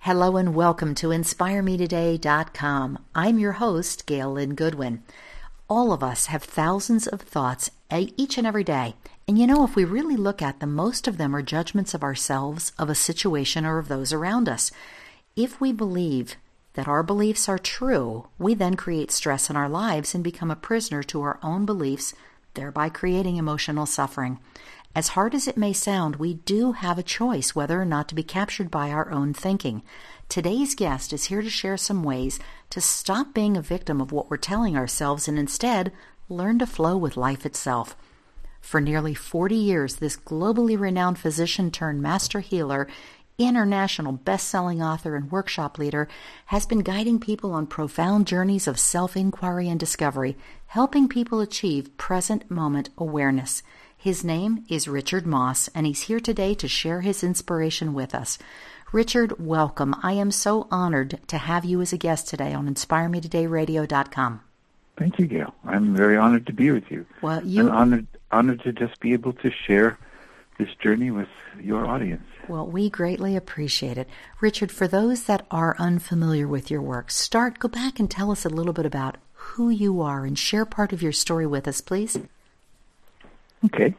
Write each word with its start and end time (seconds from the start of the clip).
Hello 0.00 0.36
and 0.36 0.54
welcome 0.54 0.94
to 0.94 1.08
InspireMeToday.com. 1.08 2.98
I'm 3.14 3.38
your 3.40 3.52
host, 3.52 4.06
Gail 4.06 4.32
Lynn 4.32 4.54
Goodwin. 4.54 5.02
All 5.68 5.92
of 5.92 6.02
us 6.02 6.26
have 6.26 6.44
thousands 6.44 7.08
of 7.08 7.20
thoughts 7.20 7.72
each 8.16 8.38
and 8.38 8.46
every 8.46 8.62
day. 8.62 8.94
And 9.28 9.38
you 9.38 9.46
know, 9.48 9.64
if 9.64 9.74
we 9.74 9.84
really 9.84 10.14
look 10.16 10.40
at 10.40 10.60
them, 10.60 10.72
most 10.72 11.08
of 11.08 11.18
them 11.18 11.34
are 11.34 11.42
judgments 11.42 11.94
of 11.94 12.04
ourselves, 12.04 12.70
of 12.78 12.88
a 12.88 12.94
situation, 12.94 13.66
or 13.66 13.78
of 13.78 13.88
those 13.88 14.12
around 14.12 14.48
us. 14.48 14.70
If 15.34 15.60
we 15.60 15.72
believe 15.72 16.36
that 16.74 16.86
our 16.86 17.02
beliefs 17.02 17.48
are 17.48 17.58
true, 17.58 18.28
we 18.38 18.54
then 18.54 18.76
create 18.76 19.10
stress 19.10 19.50
in 19.50 19.56
our 19.56 19.68
lives 19.68 20.14
and 20.14 20.22
become 20.22 20.50
a 20.50 20.56
prisoner 20.56 21.02
to 21.04 21.22
our 21.22 21.40
own 21.42 21.66
beliefs, 21.66 22.14
thereby 22.54 22.88
creating 22.88 23.36
emotional 23.36 23.84
suffering. 23.84 24.38
As 24.94 25.08
hard 25.08 25.34
as 25.34 25.48
it 25.48 25.56
may 25.56 25.72
sound, 25.72 26.16
we 26.16 26.34
do 26.34 26.72
have 26.72 26.96
a 26.96 27.02
choice 27.02 27.54
whether 27.54 27.80
or 27.80 27.84
not 27.84 28.08
to 28.08 28.14
be 28.14 28.22
captured 28.22 28.70
by 28.70 28.92
our 28.92 29.10
own 29.10 29.34
thinking. 29.34 29.82
Today's 30.28 30.76
guest 30.76 31.12
is 31.12 31.24
here 31.24 31.42
to 31.42 31.50
share 31.50 31.76
some 31.76 32.04
ways 32.04 32.38
to 32.70 32.80
stop 32.80 33.34
being 33.34 33.56
a 33.56 33.62
victim 33.62 34.00
of 34.00 34.12
what 34.12 34.30
we're 34.30 34.36
telling 34.36 34.76
ourselves 34.76 35.26
and 35.26 35.36
instead 35.36 35.92
learn 36.28 36.60
to 36.60 36.66
flow 36.66 36.96
with 36.96 37.16
life 37.16 37.44
itself. 37.44 37.96
For 38.66 38.80
nearly 38.80 39.14
40 39.14 39.54
years, 39.54 39.96
this 39.96 40.16
globally 40.16 40.76
renowned 40.76 41.20
physician 41.20 41.70
turned 41.70 42.02
master 42.02 42.40
healer, 42.40 42.88
international 43.38 44.14
best 44.14 44.48
selling 44.48 44.82
author, 44.82 45.14
and 45.14 45.30
workshop 45.30 45.78
leader 45.78 46.08
has 46.46 46.66
been 46.66 46.80
guiding 46.80 47.20
people 47.20 47.52
on 47.52 47.68
profound 47.68 48.26
journeys 48.26 48.66
of 48.66 48.80
self 48.80 49.16
inquiry 49.16 49.68
and 49.68 49.78
discovery, 49.78 50.36
helping 50.66 51.06
people 51.06 51.40
achieve 51.40 51.96
present 51.96 52.50
moment 52.50 52.90
awareness. 52.98 53.62
His 53.96 54.24
name 54.24 54.64
is 54.68 54.88
Richard 54.88 55.26
Moss, 55.28 55.68
and 55.68 55.86
he's 55.86 56.02
here 56.02 56.18
today 56.18 56.52
to 56.54 56.66
share 56.66 57.02
his 57.02 57.22
inspiration 57.22 57.94
with 57.94 58.16
us. 58.16 58.36
Richard, 58.90 59.38
welcome. 59.38 59.94
I 60.02 60.14
am 60.14 60.32
so 60.32 60.66
honored 60.72 61.20
to 61.28 61.38
have 61.38 61.64
you 61.64 61.80
as 61.82 61.92
a 61.92 61.98
guest 61.98 62.26
today 62.26 62.52
on 62.52 62.68
InspireMeTodayRadio.com. 62.68 64.40
Thank 64.96 65.18
you, 65.18 65.26
Gail. 65.26 65.54
I'm 65.64 65.94
very 65.94 66.16
honored 66.16 66.46
to 66.46 66.52
be 66.52 66.70
with 66.70 66.90
you. 66.90 67.06
Well, 67.20 67.44
you 67.44 67.68
I'm 67.68 67.74
honored 67.74 68.06
honored 68.30 68.62
to 68.62 68.72
just 68.72 68.98
be 69.00 69.12
able 69.12 69.32
to 69.34 69.50
share 69.50 69.98
this 70.58 70.68
journey 70.82 71.10
with 71.10 71.28
your 71.60 71.86
audience. 71.86 72.24
Well, 72.48 72.66
we 72.66 72.88
greatly 72.88 73.36
appreciate 73.36 73.98
it. 73.98 74.08
Richard, 74.40 74.72
for 74.72 74.88
those 74.88 75.24
that 75.24 75.46
are 75.50 75.76
unfamiliar 75.78 76.48
with 76.48 76.70
your 76.70 76.80
work, 76.80 77.10
start 77.10 77.58
go 77.58 77.68
back 77.68 77.98
and 77.98 78.10
tell 78.10 78.30
us 78.30 78.44
a 78.44 78.48
little 78.48 78.72
bit 78.72 78.86
about 78.86 79.16
who 79.32 79.68
you 79.68 80.00
are 80.00 80.24
and 80.24 80.38
share 80.38 80.64
part 80.64 80.92
of 80.92 81.02
your 81.02 81.12
story 81.12 81.46
with 81.46 81.68
us, 81.68 81.80
please. 81.80 82.18
Okay. 83.64 83.94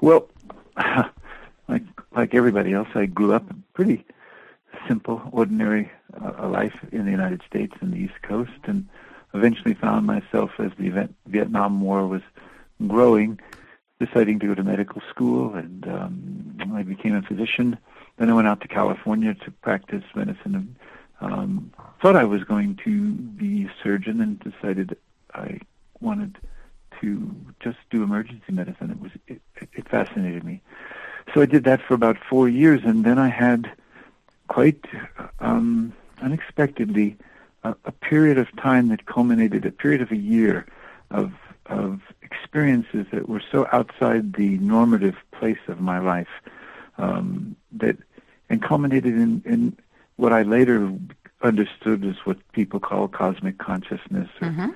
Well, 0.00 0.28
like 1.68 1.82
like 2.14 2.34
everybody 2.34 2.72
else, 2.72 2.88
I 2.94 3.06
grew 3.06 3.32
up 3.32 3.48
in 3.50 3.62
pretty 3.74 4.04
simple, 4.88 5.22
ordinary 5.32 5.90
uh, 6.20 6.48
life 6.48 6.74
in 6.92 7.04
the 7.04 7.10
United 7.10 7.42
States 7.48 7.74
and 7.80 7.92
the 7.92 7.98
East 7.98 8.22
Coast, 8.22 8.50
and 8.64 8.88
eventually 9.36 9.74
found 9.74 10.06
myself 10.06 10.50
as 10.58 10.70
the 10.78 11.08
Vietnam 11.26 11.80
War 11.80 12.06
was 12.06 12.22
growing, 12.86 13.40
deciding 14.00 14.38
to 14.40 14.46
go 14.46 14.54
to 14.54 14.62
medical 14.62 15.02
school, 15.10 15.54
and 15.54 15.86
um, 15.88 16.72
I 16.74 16.82
became 16.82 17.14
a 17.14 17.22
physician. 17.22 17.78
Then 18.18 18.30
I 18.30 18.34
went 18.34 18.48
out 18.48 18.60
to 18.62 18.68
California 18.68 19.34
to 19.34 19.50
practice 19.50 20.04
medicine, 20.14 20.54
and 20.54 20.76
um, 21.20 21.72
thought 22.00 22.16
I 22.16 22.24
was 22.24 22.44
going 22.44 22.78
to 22.84 23.12
be 23.12 23.64
a 23.64 23.72
surgeon, 23.82 24.20
and 24.20 24.38
decided 24.40 24.96
I 25.34 25.60
wanted 26.00 26.38
to 27.00 27.34
just 27.60 27.78
do 27.90 28.02
emergency 28.02 28.52
medicine. 28.52 28.90
It 28.90 29.00
was 29.00 29.12
it, 29.26 29.40
it 29.72 29.88
fascinated 29.88 30.44
me. 30.44 30.62
So 31.34 31.40
I 31.42 31.46
did 31.46 31.64
that 31.64 31.82
for 31.82 31.94
about 31.94 32.16
four 32.30 32.48
years, 32.48 32.80
and 32.84 33.04
then 33.04 33.18
I 33.18 33.28
had 33.28 33.70
quite 34.48 34.84
um, 35.40 35.92
unexpectedly 36.22 37.16
a, 37.68 37.76
a 37.84 37.92
period 37.92 38.38
of 38.38 38.54
time 38.56 38.88
that 38.88 39.06
culminated 39.06 39.64
a 39.66 39.70
period 39.70 40.02
of 40.02 40.10
a 40.10 40.16
year 40.16 40.66
of 41.10 41.32
of 41.66 42.00
experiences 42.22 43.06
that 43.12 43.28
were 43.28 43.42
so 43.52 43.66
outside 43.72 44.34
the 44.34 44.58
normative 44.58 45.16
place 45.32 45.64
of 45.66 45.80
my 45.80 45.98
life 45.98 46.28
um, 46.98 47.56
that 47.72 47.96
and 48.48 48.62
culminated 48.62 49.14
in, 49.14 49.42
in 49.44 49.76
what 50.16 50.32
I 50.32 50.42
later 50.42 50.92
understood 51.42 52.04
as 52.04 52.16
what 52.24 52.38
people 52.52 52.80
call 52.80 53.08
cosmic 53.08 53.58
consciousness 53.58 54.28
or 54.40 54.48
mm-hmm 54.48 54.70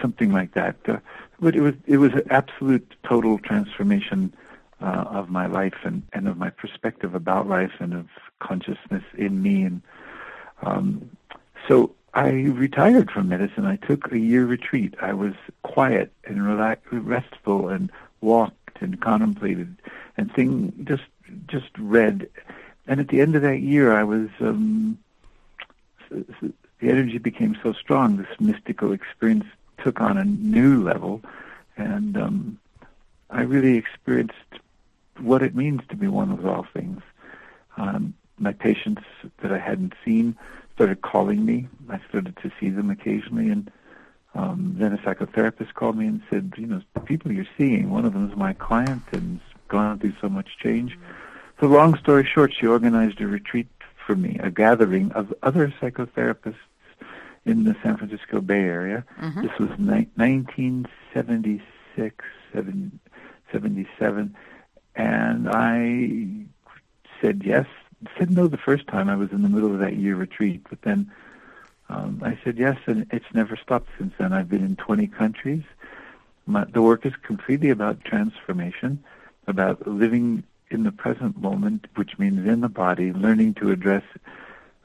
something 0.00 0.32
like 0.32 0.54
that. 0.54 0.76
Uh, 0.86 0.98
but 1.40 1.56
it 1.56 1.60
was 1.60 1.74
it 1.86 1.98
was 1.98 2.12
an 2.12 2.26
absolute 2.30 2.94
total 3.02 3.38
transformation 3.38 4.32
uh, 4.80 5.04
of 5.08 5.28
my 5.28 5.46
life 5.46 5.74
and, 5.84 6.02
and 6.12 6.28
of 6.28 6.36
my 6.36 6.50
perspective 6.50 7.14
about 7.14 7.48
life 7.48 7.72
and 7.80 7.92
of 7.92 8.06
consciousness 8.38 9.04
in 9.16 9.42
me. 9.42 9.62
And 9.62 9.82
um, 10.62 11.10
so 11.68 11.94
I 12.14 12.30
retired 12.30 13.10
from 13.10 13.28
medicine. 13.28 13.66
I 13.66 13.76
took 13.76 14.10
a 14.10 14.18
year 14.18 14.44
retreat. 14.44 14.94
I 15.00 15.12
was 15.12 15.34
quiet 15.62 16.12
and 16.24 16.44
relaxed, 16.44 16.86
restful, 16.90 17.68
and 17.68 17.90
walked 18.20 18.82
and 18.82 19.00
contemplated 19.00 19.76
and 20.16 20.32
thing 20.32 20.86
just 20.88 21.04
just 21.46 21.70
read. 21.78 22.28
And 22.86 23.00
at 23.00 23.08
the 23.08 23.20
end 23.20 23.36
of 23.36 23.42
that 23.42 23.60
year, 23.60 23.92
I 23.96 24.04
was 24.04 24.28
um, 24.40 24.98
the 26.10 26.52
energy 26.82 27.18
became 27.18 27.56
so 27.62 27.72
strong. 27.72 28.16
This 28.16 28.40
mystical 28.40 28.92
experience 28.92 29.44
took 29.78 30.00
on 30.00 30.18
a 30.18 30.24
new 30.24 30.82
level, 30.82 31.22
and 31.76 32.16
um, 32.16 32.58
I 33.30 33.42
really 33.42 33.76
experienced 33.76 34.34
what 35.18 35.42
it 35.42 35.54
means 35.54 35.82
to 35.88 35.96
be 35.96 36.08
one 36.08 36.36
with 36.36 36.46
all 36.46 36.66
things. 36.72 37.02
Um, 37.76 38.14
my 38.38 38.52
patients 38.52 39.02
that 39.42 39.52
I 39.52 39.58
hadn't 39.58 39.94
seen 40.04 40.36
started 40.80 41.02
calling 41.02 41.44
me. 41.44 41.68
I 41.90 42.00
started 42.08 42.38
to 42.38 42.50
see 42.58 42.70
them 42.70 42.88
occasionally, 42.88 43.50
and 43.50 43.70
um, 44.34 44.76
then 44.78 44.94
a 44.94 44.98
psychotherapist 44.98 45.74
called 45.74 45.98
me 45.98 46.06
and 46.06 46.22
said, 46.30 46.54
"You 46.56 46.68
know, 46.68 46.80
the 46.94 47.00
people 47.00 47.30
you're 47.30 47.44
seeing, 47.58 47.90
one 47.90 48.06
of 48.06 48.14
them 48.14 48.30
is 48.30 48.34
my 48.34 48.54
client, 48.54 49.02
and 49.12 49.40
has 49.40 49.48
gone 49.68 49.98
through 49.98 50.14
so 50.22 50.30
much 50.30 50.56
change." 50.56 50.98
So, 51.60 51.66
long 51.66 51.98
story 51.98 52.24
short, 52.24 52.54
she 52.54 52.66
organized 52.66 53.20
a 53.20 53.26
retreat 53.26 53.68
for 54.06 54.16
me, 54.16 54.38
a 54.42 54.50
gathering 54.50 55.12
of 55.12 55.34
other 55.42 55.70
psychotherapists 55.82 56.54
in 57.44 57.64
the 57.64 57.76
San 57.82 57.98
Francisco 57.98 58.40
Bay 58.40 58.62
Area. 58.62 59.04
Mm-hmm. 59.20 59.42
This 59.42 59.58
was 59.58 59.68
ni- 59.78 60.08
1976, 60.14 62.24
77, 62.46 64.34
and 64.96 65.48
I 65.50 66.46
said 67.20 67.42
yes. 67.44 67.66
Said 68.18 68.30
no 68.30 68.46
the 68.46 68.56
first 68.56 68.86
time. 68.86 69.08
I 69.08 69.16
was 69.16 69.30
in 69.30 69.42
the 69.42 69.48
middle 69.48 69.72
of 69.72 69.80
that 69.80 69.96
year 69.96 70.16
retreat, 70.16 70.62
but 70.68 70.82
then 70.82 71.10
um, 71.88 72.22
I 72.24 72.38
said 72.44 72.56
yes, 72.56 72.78
and 72.86 73.06
it's 73.10 73.26
never 73.34 73.56
stopped 73.56 73.88
since 73.98 74.14
then. 74.18 74.32
I've 74.32 74.48
been 74.48 74.64
in 74.64 74.76
20 74.76 75.06
countries. 75.08 75.64
My, 76.46 76.64
the 76.64 76.82
work 76.82 77.04
is 77.04 77.12
completely 77.22 77.70
about 77.70 78.04
transformation, 78.04 79.02
about 79.46 79.86
living 79.86 80.44
in 80.70 80.84
the 80.84 80.92
present 80.92 81.36
moment, 81.36 81.88
which 81.96 82.18
means 82.18 82.46
in 82.46 82.60
the 82.60 82.68
body, 82.68 83.12
learning 83.12 83.54
to 83.54 83.70
address 83.70 84.04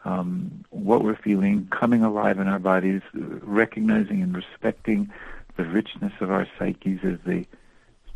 um, 0.04 0.66
what 0.72 1.04
we're 1.04 1.16
feeling, 1.16 1.68
coming 1.72 2.04
alive 2.04 2.40
in 2.40 2.48
our 2.48 2.60
bodies, 2.60 3.02
recognizing 3.14 4.22
and 4.22 4.36
respecting 4.36 5.12
the 5.58 5.64
richness 5.66 6.14
of 6.22 6.32
our 6.32 6.48
psyches 6.58 7.00
as 7.04 7.18
they 7.26 7.46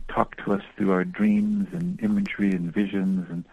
talk 0.08 0.36
to 0.44 0.54
us 0.54 0.64
through 0.76 0.92
our 0.92 1.04
dreams 1.04 1.68
and 1.74 2.02
imagery 2.02 2.52
and 2.52 2.74
visions. 2.74 3.28
And 3.30 3.46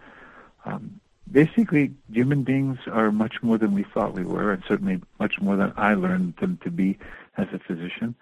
um, 0.65 0.99
basically, 1.31 1.93
human 2.11 2.43
beings 2.43 2.79
are 2.91 3.11
much 3.11 3.41
more 3.41 3.57
than 3.57 3.73
we 3.73 3.83
thought 3.83 4.13
we 4.13 4.23
were, 4.23 4.51
and 4.51 4.63
certainly 4.67 5.01
much 5.19 5.39
more 5.41 5.55
than 5.55 5.73
I 5.77 5.93
learned 5.93 6.35
them 6.37 6.59
to 6.63 6.71
be 6.71 6.97
as 7.37 7.47
a 7.53 7.59
physician. 7.59 8.15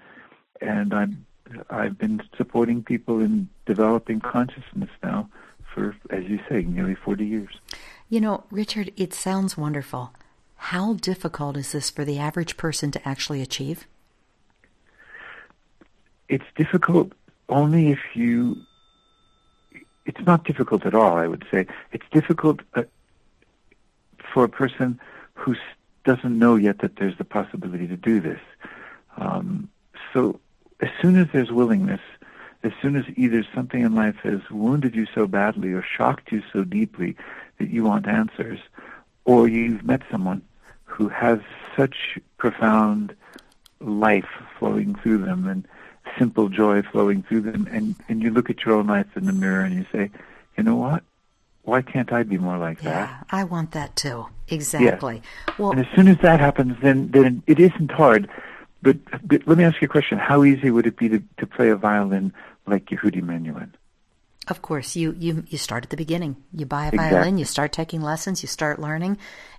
And 0.61 0.93
I'm 0.93 1.25
I've 1.69 1.97
been 1.97 2.21
supporting 2.37 2.83
people 2.83 3.19
in 3.19 3.49
developing 3.65 4.19
consciousness 4.19 4.89
now 5.03 5.29
for, 5.73 5.95
as 6.09 6.23
you 6.25 6.39
say, 6.49 6.63
nearly 6.63 6.95
40 6.95 7.25
years. 7.25 7.59
You 8.09 8.21
know, 8.21 8.43
Richard, 8.49 8.91
it 8.97 9.13
sounds 9.13 9.57
wonderful. 9.57 10.13
How 10.55 10.93
difficult 10.93 11.57
is 11.57 11.71
this 11.71 11.89
for 11.89 12.05
the 12.05 12.17
average 12.17 12.57
person 12.57 12.91
to 12.91 13.07
actually 13.07 13.41
achieve? 13.41 13.85
It's 16.29 16.45
difficult 16.55 17.11
only 17.49 17.91
if 17.91 17.99
you. 18.15 18.57
It's 20.05 20.21
not 20.25 20.45
difficult 20.45 20.85
at 20.85 20.93
all, 20.93 21.17
I 21.17 21.27
would 21.27 21.45
say. 21.51 21.67
It's 21.91 22.05
difficult 22.11 22.61
uh, 22.75 22.83
for 24.35 24.43
a 24.43 24.49
person 24.49 24.99
who 25.33 25.55
doesn't 26.03 26.37
know 26.37 26.57
yet 26.57 26.79
that 26.79 26.97
there's 26.97 27.17
the 27.17 27.23
possibility 27.23 27.87
to 27.87 27.95
do 27.95 28.19
this. 28.19 28.41
Um, 29.15 29.69
so 30.11 30.41
as 30.81 30.89
soon 31.01 31.15
as 31.17 31.27
there's 31.31 31.51
willingness, 31.53 32.01
as 32.61 32.73
soon 32.81 32.97
as 32.97 33.05
either 33.15 33.47
something 33.55 33.81
in 33.81 33.95
life 33.95 34.17
has 34.23 34.41
wounded 34.51 34.93
you 34.93 35.07
so 35.15 35.25
badly 35.25 35.71
or 35.71 35.81
shocked 35.81 36.33
you 36.33 36.43
so 36.51 36.65
deeply 36.65 37.15
that 37.59 37.69
you 37.69 37.85
want 37.85 38.09
answers, 38.09 38.59
or 39.23 39.47
you've 39.47 39.85
met 39.85 40.01
someone 40.11 40.41
who 40.83 41.07
has 41.07 41.39
such 41.77 42.19
profound 42.35 43.15
life 43.79 44.27
flowing 44.59 44.95
through 44.95 45.19
them 45.19 45.47
and 45.47 45.65
simple 46.19 46.49
joy 46.49 46.81
flowing 46.81 47.23
through 47.23 47.41
them, 47.41 47.69
and, 47.71 47.95
and 48.09 48.21
you 48.21 48.31
look 48.31 48.49
at 48.49 48.65
your 48.65 48.75
own 48.75 48.87
life 48.87 49.15
in 49.15 49.27
the 49.27 49.31
mirror 49.31 49.61
and 49.61 49.75
you 49.75 49.85
say, 49.93 50.11
you 50.57 50.63
know 50.65 50.75
what? 50.75 51.03
Why 51.65 51.81
can't 51.81 52.13
I 52.13 52.23
be 52.23 52.37
more 52.37 52.57
like 52.57 52.81
that? 52.81 53.09
Yeah, 53.09 53.23
I 53.31 53.43
want 53.43 53.71
that 53.71 53.95
too. 53.95 54.27
Exactly. 54.47 55.21
Well, 55.57 55.71
and 55.71 55.79
as 55.79 55.87
soon 55.95 56.07
as 56.07 56.17
that 56.21 56.39
happens, 56.39 56.77
then 56.81 57.09
then 57.09 57.43
it 57.47 57.59
isn't 57.59 57.91
hard. 57.91 58.29
But, 58.83 58.97
but 59.27 59.47
let 59.47 59.57
me 59.57 59.63
ask 59.63 59.81
you 59.81 59.87
a 59.87 59.89
question: 59.89 60.19
How 60.19 60.43
easy 60.43 60.69
would 60.69 60.85
it 60.85 60.95
be 60.95 61.09
to, 61.09 61.23
to 61.37 61.47
play 61.47 61.69
a 61.69 61.75
violin 61.75 62.33
like 62.67 62.85
Yehudi 62.85 63.23
Menuhin? 63.23 63.71
Of 64.47 64.61
course, 64.61 64.95
you, 64.95 65.15
you 65.17 65.43
you 65.47 65.57
start 65.57 65.83
at 65.83 65.89
the 65.89 65.97
beginning. 65.97 66.35
You 66.53 66.67
buy 66.67 66.85
a 66.85 66.87
exactly. 66.89 67.17
violin, 67.17 67.37
you 67.39 67.45
start 67.45 67.71
taking 67.71 68.01
lessons, 68.01 68.43
you 68.43 68.47
start 68.47 68.79
learning, 68.79 69.17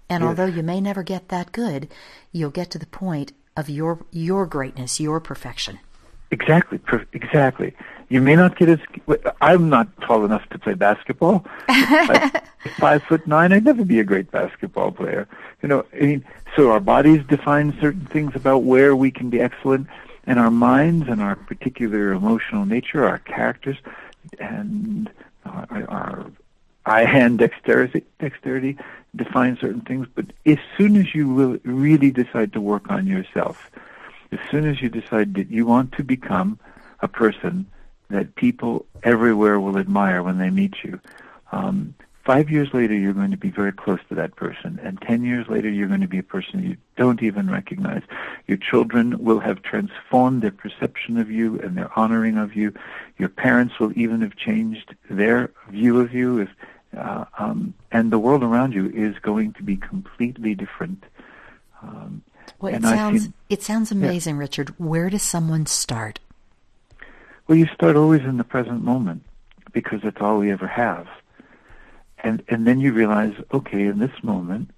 and 0.08 0.22
yes. 0.22 0.28
although 0.28 0.46
you 0.46 0.62
may 0.62 0.80
never 0.80 1.02
get 1.02 1.28
that 1.28 1.50
good, 1.50 1.88
you'll 2.30 2.50
get 2.50 2.70
to 2.70 2.78
the 2.78 2.86
point 2.86 3.32
of 3.56 3.68
your 3.68 4.06
your 4.12 4.46
greatness, 4.46 5.00
your 5.00 5.18
perfection. 5.18 5.80
Exactly, 6.30 6.78
per- 6.78 7.06
exactly. 7.12 7.74
You 8.08 8.20
may 8.20 8.36
not 8.36 8.56
get 8.56 8.68
as. 8.68 8.78
I'm 9.40 9.68
not 9.68 9.88
tall 10.02 10.24
enough 10.24 10.48
to 10.50 10.58
play 10.58 10.74
basketball. 10.74 11.44
five 12.78 13.02
foot 13.04 13.26
nine, 13.26 13.52
I'd 13.52 13.64
never 13.64 13.84
be 13.84 13.98
a 13.98 14.04
great 14.04 14.30
basketball 14.30 14.92
player. 14.92 15.26
You 15.62 15.68
know, 15.68 15.84
I 15.92 16.00
mean, 16.00 16.24
so 16.54 16.70
our 16.70 16.80
bodies 16.80 17.24
define 17.26 17.76
certain 17.80 18.06
things 18.06 18.36
about 18.36 18.58
where 18.58 18.94
we 18.94 19.10
can 19.10 19.28
be 19.28 19.40
excellent, 19.40 19.88
and 20.24 20.38
our 20.38 20.50
minds 20.50 21.08
and 21.08 21.20
our 21.20 21.34
particular 21.34 22.12
emotional 22.12 22.64
nature, 22.64 23.04
our 23.04 23.18
characters, 23.18 23.76
and 24.38 25.10
our, 25.44 25.86
our 25.88 26.26
eye-hand 26.84 27.40
dexterity, 27.40 28.04
dexterity 28.20 28.78
define 29.16 29.58
certain 29.60 29.80
things. 29.80 30.06
But 30.14 30.26
as 30.44 30.58
soon 30.78 30.96
as 30.96 31.14
you 31.14 31.28
will 31.28 31.58
really 31.64 32.12
decide 32.12 32.52
to 32.52 32.60
work 32.60 32.88
on 32.88 33.06
yourself, 33.08 33.70
as 34.30 34.38
soon 34.50 34.68
as 34.68 34.80
you 34.80 34.88
decide 34.88 35.34
that 35.34 35.50
you 35.50 35.66
want 35.66 35.92
to 35.92 36.04
become 36.04 36.58
a 37.00 37.08
person 37.08 37.66
that 38.08 38.34
people 38.34 38.86
everywhere 39.02 39.58
will 39.60 39.78
admire 39.78 40.22
when 40.22 40.38
they 40.38 40.50
meet 40.50 40.74
you, 40.84 41.00
um, 41.52 41.94
five 42.24 42.50
years 42.50 42.74
later 42.74 42.92
you're 42.92 43.12
going 43.12 43.30
to 43.30 43.36
be 43.36 43.50
very 43.50 43.72
close 43.72 44.00
to 44.08 44.14
that 44.16 44.34
person, 44.34 44.80
and 44.82 45.00
ten 45.00 45.24
years 45.24 45.46
later 45.48 45.68
you're 45.68 45.86
going 45.86 46.00
to 46.00 46.08
be 46.08 46.18
a 46.18 46.24
person 46.24 46.62
you 46.62 46.76
don't 46.96 47.22
even 47.22 47.48
recognize. 47.48 48.02
Your 48.46 48.58
children 48.58 49.22
will 49.22 49.38
have 49.40 49.62
transformed 49.62 50.42
their 50.42 50.50
perception 50.50 51.18
of 51.18 51.30
you 51.30 51.60
and 51.60 51.76
their 51.76 51.90
honoring 51.96 52.36
of 52.36 52.56
you. 52.56 52.74
Your 53.18 53.28
parents 53.28 53.78
will 53.78 53.96
even 53.96 54.22
have 54.22 54.36
changed 54.36 54.94
their 55.08 55.52
view 55.70 56.00
of 56.00 56.12
you, 56.12 56.40
if, 56.40 56.48
uh, 56.96 57.24
um, 57.38 57.74
and 57.92 58.10
the 58.10 58.18
world 58.18 58.42
around 58.42 58.72
you 58.72 58.90
is 58.90 59.16
going 59.20 59.52
to 59.52 59.62
be 59.62 59.76
completely 59.76 60.54
different. 60.54 61.04
Um, 61.82 62.22
well, 62.60 62.74
it 62.74 62.82
sounds 62.82 63.22
seen, 63.22 63.34
it 63.50 63.62
sounds 63.62 63.92
amazing, 63.92 64.36
yeah. 64.36 64.40
Richard. 64.40 64.74
Where 64.78 65.10
does 65.10 65.22
someone 65.22 65.66
start? 65.66 66.18
Well, 67.46 67.56
you 67.56 67.66
start 67.66 67.94
always 67.94 68.22
in 68.22 68.38
the 68.38 68.44
present 68.44 68.82
moment 68.82 69.22
because 69.72 70.00
it's 70.02 70.20
all 70.20 70.38
we 70.38 70.50
ever 70.50 70.66
have. 70.66 71.06
And 72.18 72.42
and 72.48 72.66
then 72.66 72.80
you 72.80 72.92
realize, 72.92 73.34
okay, 73.52 73.86
in 73.86 74.00
this 74.00 74.22
moment, 74.22 74.70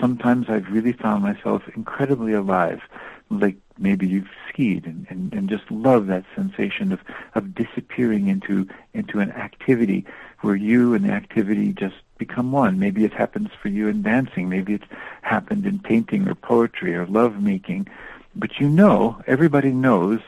sometimes 0.00 0.48
I've 0.48 0.70
really 0.70 0.92
found 0.92 1.22
myself 1.22 1.62
incredibly 1.74 2.32
alive. 2.32 2.80
Like 3.28 3.56
maybe 3.78 4.08
you've 4.08 4.30
skied 4.48 4.86
and, 4.86 5.06
and, 5.10 5.32
and 5.34 5.48
just 5.48 5.70
love 5.70 6.06
that 6.06 6.24
sensation 6.34 6.90
of, 6.90 7.00
of 7.34 7.54
disappearing 7.54 8.28
into 8.28 8.66
into 8.94 9.20
an 9.20 9.32
activity 9.32 10.06
where 10.40 10.56
you 10.56 10.94
and 10.94 11.04
the 11.04 11.12
activity 11.12 11.74
just 11.74 11.96
become 12.16 12.50
one. 12.50 12.78
Maybe 12.78 13.04
it 13.04 13.12
happens 13.12 13.50
for 13.60 13.68
you 13.68 13.88
in 13.88 14.00
dancing. 14.00 14.48
Maybe 14.48 14.72
it's 14.72 14.88
happened 15.20 15.66
in 15.66 15.78
painting 15.78 16.26
or 16.26 16.34
poetry 16.34 16.94
or 16.94 17.04
love 17.04 17.42
making. 17.42 17.88
But 18.34 18.58
you 18.58 18.70
know, 18.70 19.20
everybody 19.26 19.72
knows 19.72 20.20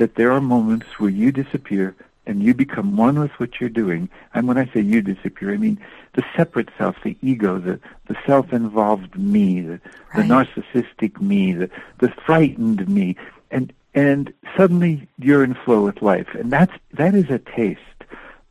that 0.00 0.14
there 0.14 0.32
are 0.32 0.40
moments 0.40 0.86
where 0.98 1.10
you 1.10 1.30
disappear 1.30 1.94
and 2.24 2.42
you 2.42 2.54
become 2.54 2.96
one 2.96 3.20
with 3.20 3.32
what 3.32 3.60
you're 3.60 3.68
doing. 3.68 4.08
And 4.32 4.48
when 4.48 4.56
I 4.56 4.64
say 4.72 4.80
you 4.80 5.02
disappear, 5.02 5.52
I 5.52 5.58
mean 5.58 5.78
the 6.14 6.24
separate 6.34 6.70
self, 6.78 6.96
the 7.04 7.18
ego, 7.20 7.58
the, 7.58 7.78
the 8.08 8.16
self-involved 8.26 9.18
me, 9.18 9.60
the, 9.60 9.80
right. 10.14 10.16
the 10.16 10.22
narcissistic 10.22 11.20
me, 11.20 11.52
the, 11.52 11.70
the 11.98 12.08
frightened 12.24 12.88
me. 12.88 13.14
And, 13.50 13.74
and 13.94 14.32
suddenly 14.56 15.06
you're 15.18 15.44
in 15.44 15.52
flow 15.52 15.84
with 15.84 16.00
life. 16.00 16.28
And 16.32 16.50
that's, 16.50 16.72
that 16.94 17.14
is 17.14 17.28
a 17.28 17.38
taste 17.38 17.80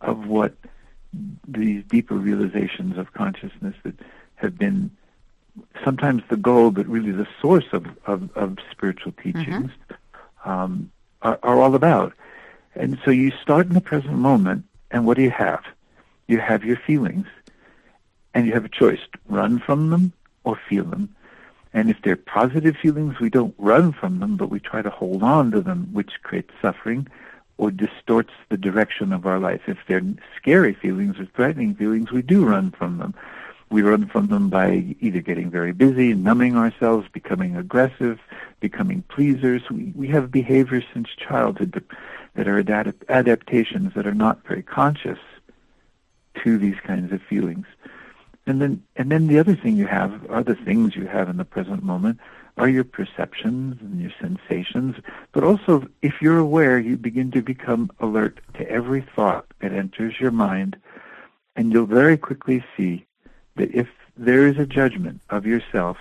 of 0.01 0.27
what 0.27 0.53
these 1.47 1.83
deeper 1.85 2.13
realizations 2.13 2.95
of 2.95 3.13
consciousness 3.13 3.75
that 3.83 3.95
have 4.35 4.55
been 4.55 4.91
sometimes 5.83 6.21
the 6.29 6.37
goal, 6.37 6.69
but 6.69 6.85
really 6.85 7.11
the 7.11 7.27
source 7.41 7.65
of, 7.71 7.87
of, 8.05 8.29
of 8.37 8.57
spiritual 8.71 9.13
mm-hmm. 9.13 9.39
teachings, 9.39 9.71
mm-hmm. 9.71 10.49
um, 10.49 10.91
are, 11.21 11.39
are 11.43 11.59
all 11.59 11.75
about. 11.75 12.13
And 12.75 12.99
so 13.03 13.11
you 13.11 13.31
start 13.41 13.67
in 13.67 13.73
the 13.73 13.81
present 13.81 14.13
moment, 14.13 14.65
and 14.91 15.05
what 15.05 15.17
do 15.17 15.23
you 15.23 15.31
have? 15.31 15.63
You 16.27 16.39
have 16.39 16.63
your 16.63 16.77
feelings, 16.77 17.27
and 18.33 18.45
you 18.45 18.53
have 18.53 18.65
a 18.65 18.69
choice: 18.69 18.99
to 19.13 19.19
run 19.27 19.59
from 19.59 19.89
them 19.89 20.13
or 20.43 20.59
feel 20.69 20.85
them. 20.85 21.15
And 21.73 21.89
if 21.89 22.01
they're 22.01 22.15
positive 22.15 22.75
feelings, 22.77 23.19
we 23.19 23.29
don't 23.29 23.53
run 23.57 23.91
from 23.91 24.19
them, 24.19 24.37
but 24.37 24.49
we 24.49 24.59
try 24.59 24.81
to 24.81 24.89
hold 24.89 25.21
on 25.21 25.51
to 25.51 25.61
them, 25.61 25.89
which 25.91 26.21
creates 26.23 26.53
suffering 26.61 27.07
or 27.57 27.69
distorts 27.69 28.33
the 28.49 28.57
direction 28.57 29.13
of 29.13 29.25
our 29.25 29.37
life. 29.37 29.61
If 29.67 29.77
they're 29.87 30.01
scary 30.37 30.73
feelings 30.73 31.19
or 31.19 31.25
threatening 31.25 31.75
feelings, 31.75 32.11
we 32.11 32.21
do 32.21 32.45
run 32.45 32.71
from 32.71 32.97
them. 32.97 33.13
We 33.69 33.81
run 33.83 34.07
from 34.07 34.27
them 34.27 34.49
by 34.49 34.95
either 34.99 35.19
getting 35.19 35.51
very 35.51 35.73
busy, 35.73 36.13
numbing 36.13 36.55
ourselves, 36.55 37.07
becoming 37.11 37.55
aggressive, 37.55 38.19
becoming 38.59 39.03
pleasers. 39.03 39.61
We, 39.69 39.93
we 39.95 40.07
have 40.09 40.31
behaviors 40.31 40.83
since 40.93 41.09
childhood 41.17 41.83
that, 42.35 42.47
are 42.47 42.57
adapt- 42.57 43.09
adaptations 43.09 43.93
that 43.95 44.07
are 44.07 44.13
not 44.13 44.45
very 44.47 44.63
conscious 44.63 45.19
to 46.43 46.57
these 46.57 46.79
kinds 46.83 47.11
of 47.11 47.21
feelings. 47.21 47.65
And 48.45 48.61
then, 48.61 48.83
and 48.95 49.11
then 49.11 49.27
the 49.27 49.39
other 49.39 49.55
thing 49.55 49.77
you 49.77 49.85
have, 49.87 50.29
are 50.29 50.43
the 50.43 50.55
things 50.55 50.95
you 50.95 51.05
have 51.05 51.29
in 51.29 51.37
the 51.37 51.45
present 51.45 51.83
moment, 51.83 52.19
are 52.57 52.67
your 52.67 52.83
perceptions 52.83 53.79
and 53.81 54.01
your 54.01 54.11
sensations, 54.19 54.95
but 55.31 55.43
also 55.43 55.87
if 56.01 56.21
you're 56.21 56.39
aware, 56.39 56.77
you 56.77 56.97
begin 56.97 57.31
to 57.31 57.41
become 57.41 57.89
alert 57.99 58.39
to 58.55 58.69
every 58.69 59.01
thought 59.15 59.45
that 59.61 59.71
enters 59.71 60.19
your 60.19 60.31
mind, 60.31 60.77
and 61.55 61.71
you'll 61.71 61.85
very 61.85 62.17
quickly 62.17 62.63
see 62.75 63.05
that 63.55 63.73
if 63.73 63.87
there 64.17 64.45
is 64.45 64.57
a 64.57 64.65
judgment 64.65 65.21
of 65.29 65.45
yourself, 65.45 65.97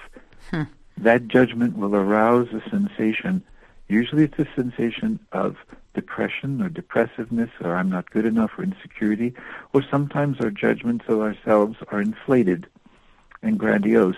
hmm. 0.51 0.63
That 1.03 1.29
judgment 1.29 1.77
will 1.77 1.95
arouse 1.95 2.49
a 2.53 2.69
sensation. 2.71 3.43
Usually 3.89 4.25
it's 4.25 4.39
a 4.39 4.49
sensation 4.55 5.19
of 5.33 5.57
depression 5.95 6.63
or 6.63 6.69
depressiveness 6.69 7.51
or 7.61 7.75
I'm 7.75 7.91
not 7.91 8.11
good 8.11 8.27
enough 8.27 8.53
or 8.59 8.63
insecurity, 8.63 9.35
or 9.73 9.83
sometimes 9.83 10.41
our 10.41 10.51
judgments 10.51 11.07
of 11.09 11.21
ourselves 11.21 11.77
are 11.89 12.01
inflated 12.01 12.67
and 13.43 13.59
grandiose 13.59 14.17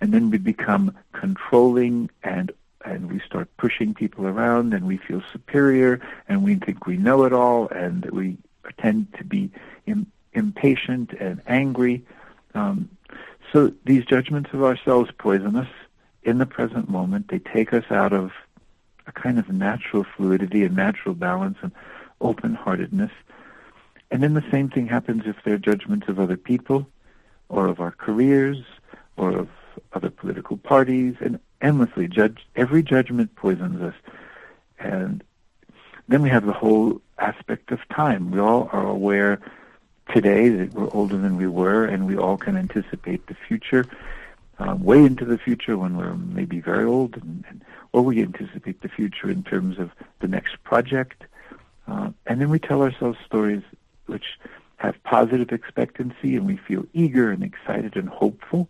and 0.00 0.12
then 0.12 0.30
we 0.30 0.38
become 0.38 0.96
controlling 1.12 2.10
and 2.22 2.52
and 2.84 3.10
we 3.10 3.20
start 3.20 3.48
pushing 3.56 3.92
people 3.92 4.26
around 4.26 4.72
and 4.72 4.86
we 4.86 4.96
feel 4.96 5.20
superior 5.32 6.00
and 6.28 6.44
we 6.44 6.54
think 6.54 6.86
we 6.86 6.96
know 6.96 7.24
it 7.24 7.32
all 7.32 7.68
and 7.68 8.06
we 8.10 8.36
tend 8.78 9.12
to 9.18 9.24
be 9.24 9.50
Im- 9.86 10.10
impatient 10.32 11.12
and 11.18 11.42
angry. 11.48 12.04
Um, 12.54 12.88
so 13.52 13.72
these 13.84 14.04
judgments 14.04 14.50
of 14.52 14.62
ourselves 14.62 15.10
poison 15.18 15.56
us 15.56 15.68
in 16.28 16.38
the 16.38 16.46
present 16.46 16.88
moment. 16.88 17.28
They 17.28 17.38
take 17.38 17.72
us 17.72 17.84
out 17.90 18.12
of 18.12 18.32
a 19.06 19.12
kind 19.12 19.38
of 19.38 19.48
natural 19.48 20.04
fluidity 20.04 20.62
and 20.64 20.76
natural 20.76 21.14
balance 21.14 21.58
and 21.62 21.72
open-heartedness. 22.20 23.10
And 24.10 24.22
then 24.22 24.34
the 24.34 24.44
same 24.50 24.68
thing 24.68 24.86
happens 24.86 25.22
if 25.26 25.36
they're 25.44 25.58
judgments 25.58 26.08
of 26.08 26.20
other 26.20 26.36
people 26.36 26.86
or 27.48 27.66
of 27.66 27.80
our 27.80 27.92
careers 27.92 28.58
or 29.16 29.30
of 29.36 29.48
other 29.92 30.10
political 30.10 30.56
parties, 30.56 31.14
and 31.20 31.38
endlessly 31.60 32.08
judge 32.08 32.46
every 32.56 32.82
judgment 32.82 33.34
poisons 33.36 33.80
us. 33.80 33.94
And 34.78 35.24
then 36.08 36.20
we 36.20 36.30
have 36.30 36.46
the 36.46 36.52
whole 36.52 37.00
aspect 37.18 37.70
of 37.70 37.80
time. 37.88 38.30
We 38.30 38.40
all 38.40 38.68
are 38.72 38.86
aware 38.86 39.40
today 40.12 40.48
that 40.48 40.74
we're 40.74 40.90
older 40.92 41.16
than 41.16 41.36
we 41.36 41.46
were, 41.46 41.84
and 41.84 42.06
we 42.06 42.16
all 42.16 42.36
can 42.36 42.56
anticipate 42.56 43.26
the 43.26 43.36
future, 43.46 43.86
uh, 44.58 44.76
way 44.78 44.98
into 45.04 45.24
the 45.24 45.38
future 45.38 45.76
when 45.76 45.96
we're 45.96 46.14
maybe 46.14 46.60
very 46.60 46.84
old, 46.84 47.16
and, 47.16 47.44
and, 47.48 47.64
or 47.92 48.02
we 48.02 48.20
anticipate 48.22 48.82
the 48.82 48.88
future 48.88 49.30
in 49.30 49.42
terms 49.42 49.78
of 49.78 49.90
the 50.20 50.28
next 50.28 50.62
project. 50.64 51.24
Uh, 51.86 52.10
and 52.26 52.40
then 52.40 52.50
we 52.50 52.58
tell 52.58 52.82
ourselves 52.82 53.18
stories 53.24 53.62
which 54.06 54.38
have 54.76 55.02
positive 55.04 55.52
expectancy, 55.52 56.36
and 56.36 56.46
we 56.46 56.56
feel 56.56 56.84
eager 56.92 57.30
and 57.30 57.42
excited 57.42 57.96
and 57.96 58.08
hopeful. 58.08 58.68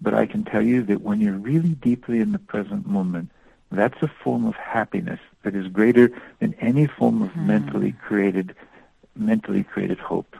But 0.00 0.14
I 0.14 0.26
can 0.26 0.44
tell 0.44 0.62
you 0.62 0.82
that 0.84 1.02
when 1.02 1.20
you're 1.20 1.32
really 1.38 1.70
deeply 1.70 2.20
in 2.20 2.32
the 2.32 2.38
present 2.38 2.86
moment, 2.86 3.30
that's 3.72 4.00
a 4.02 4.08
form 4.08 4.46
of 4.46 4.54
happiness 4.54 5.20
that 5.42 5.54
is 5.54 5.66
greater 5.68 6.10
than 6.38 6.54
any 6.60 6.86
form 6.86 7.22
of 7.22 7.30
Hmm. 7.30 7.46
mentally 7.46 7.92
created 7.92 8.54
mentally 9.16 9.64
created 9.64 9.98
hope. 9.98 10.36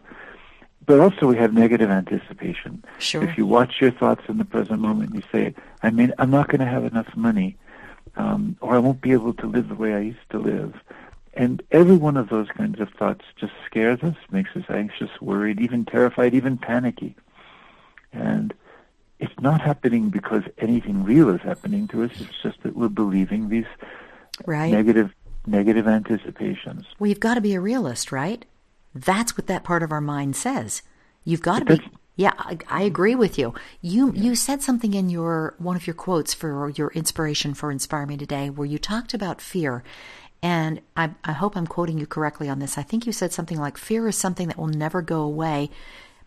But 0.87 1.01
also 1.01 1.27
we 1.27 1.37
have 1.37 1.53
negative 1.53 1.91
anticipation. 1.91 2.85
Sure. 2.99 3.23
If 3.25 3.37
you 3.37 3.45
watch 3.45 3.81
your 3.81 3.91
thoughts 3.91 4.23
in 4.29 4.39
the 4.39 4.45
present 4.45 4.81
moment, 4.81 5.15
you 5.15 5.23
say, 5.33 5.55
I 5.83 5.91
mean, 5.91 6.13
I'm 6.19 6.31
not 6.31 6.49
going 6.49 6.61
to 6.61 6.67
have 6.67 6.85
enough 6.85 7.09
money, 7.17 7.57
um, 8.17 8.57
or 8.61 8.75
I 8.75 8.79
won't 8.79 9.01
be 9.01 9.13
able 9.13 9.35
to 9.35 9.47
live 9.47 9.69
the 9.69 9.75
way 9.75 9.95
I 9.95 10.01
used 10.01 10.31
to 10.31 10.39
live. 10.39 10.75
And 11.35 11.63
every 11.71 11.97
one 11.97 12.17
of 12.17 12.31
those 12.31 12.49
kinds 12.57 12.81
of 12.81 12.89
thoughts 12.91 13.25
just 13.39 13.53
scares 13.67 14.03
us, 14.03 14.17
makes 14.31 14.51
us 14.57 14.65
anxious, 14.71 15.11
worried, 15.21 15.61
even 15.61 15.85
terrified, 15.85 16.35
even 16.35 16.57
panicky. 16.57 17.15
And 18.13 18.55
it's 19.19 19.39
not 19.41 19.61
happening 19.61 20.09
because 20.09 20.45
anything 20.59 21.05
real 21.05 21.29
is 21.31 21.41
happening 21.43 21.89
to 21.89 22.05
us. 22.05 22.13
It's 22.21 22.43
just 22.43 22.63
that 22.63 22.77
we're 22.77 22.89
believing 22.89 23.49
these 23.49 23.67
right. 24.47 24.71
negative 24.71 25.13
negative 25.49 25.87
anticipations. 25.87 26.85
well, 26.99 27.09
you've 27.09 27.21
got 27.21 27.35
to 27.35 27.41
be 27.41 27.55
a 27.55 27.61
realist, 27.61 28.11
right? 28.11 28.45
That's 29.05 29.37
what 29.37 29.47
that 29.47 29.65
part 29.65 29.83
of 29.83 29.93
our 29.93 30.01
mind 30.01 30.37
says. 30.37 30.83
You've 31.25 31.43
got 31.43 31.67
to 31.67 31.77
be. 31.77 31.91
Yeah, 32.17 32.33
I, 32.39 32.59
I 32.69 32.83
agree 32.83 33.15
with 33.15 33.39
you. 33.39 33.53
You 33.83 34.13
you 34.15 34.35
said 34.35 34.63
something 34.63 34.95
in 34.95 35.11
your 35.11 35.55
one 35.59 35.77
of 35.77 35.87
your 35.87 35.95
quotes 35.95 36.33
for 36.33 36.71
your 36.71 36.91
inspiration 36.93 37.53
for 37.53 37.71
Inspire 37.71 38.07
Me 38.07 38.17
Today, 38.17 38.49
where 38.49 38.67
you 38.67 38.79
talked 38.79 39.13
about 39.13 39.43
fear, 39.43 39.85
and 40.43 40.81
I, 40.97 41.11
I 41.25 41.33
hope 41.33 41.57
I'm 41.57 41.67
quoting 41.67 41.99
you 41.99 42.07
correctly 42.07 42.49
on 42.49 42.59
this. 42.59 42.79
I 42.79 42.83
think 42.83 43.05
you 43.05 43.13
said 43.13 43.33
something 43.33 43.59
like, 43.59 43.77
"Fear 43.77 44.09
is 44.09 44.17
something 44.17 44.49
that 44.49 44.57
will 44.57 44.67
never 44.67 45.03
go 45.03 45.21
away, 45.21 45.69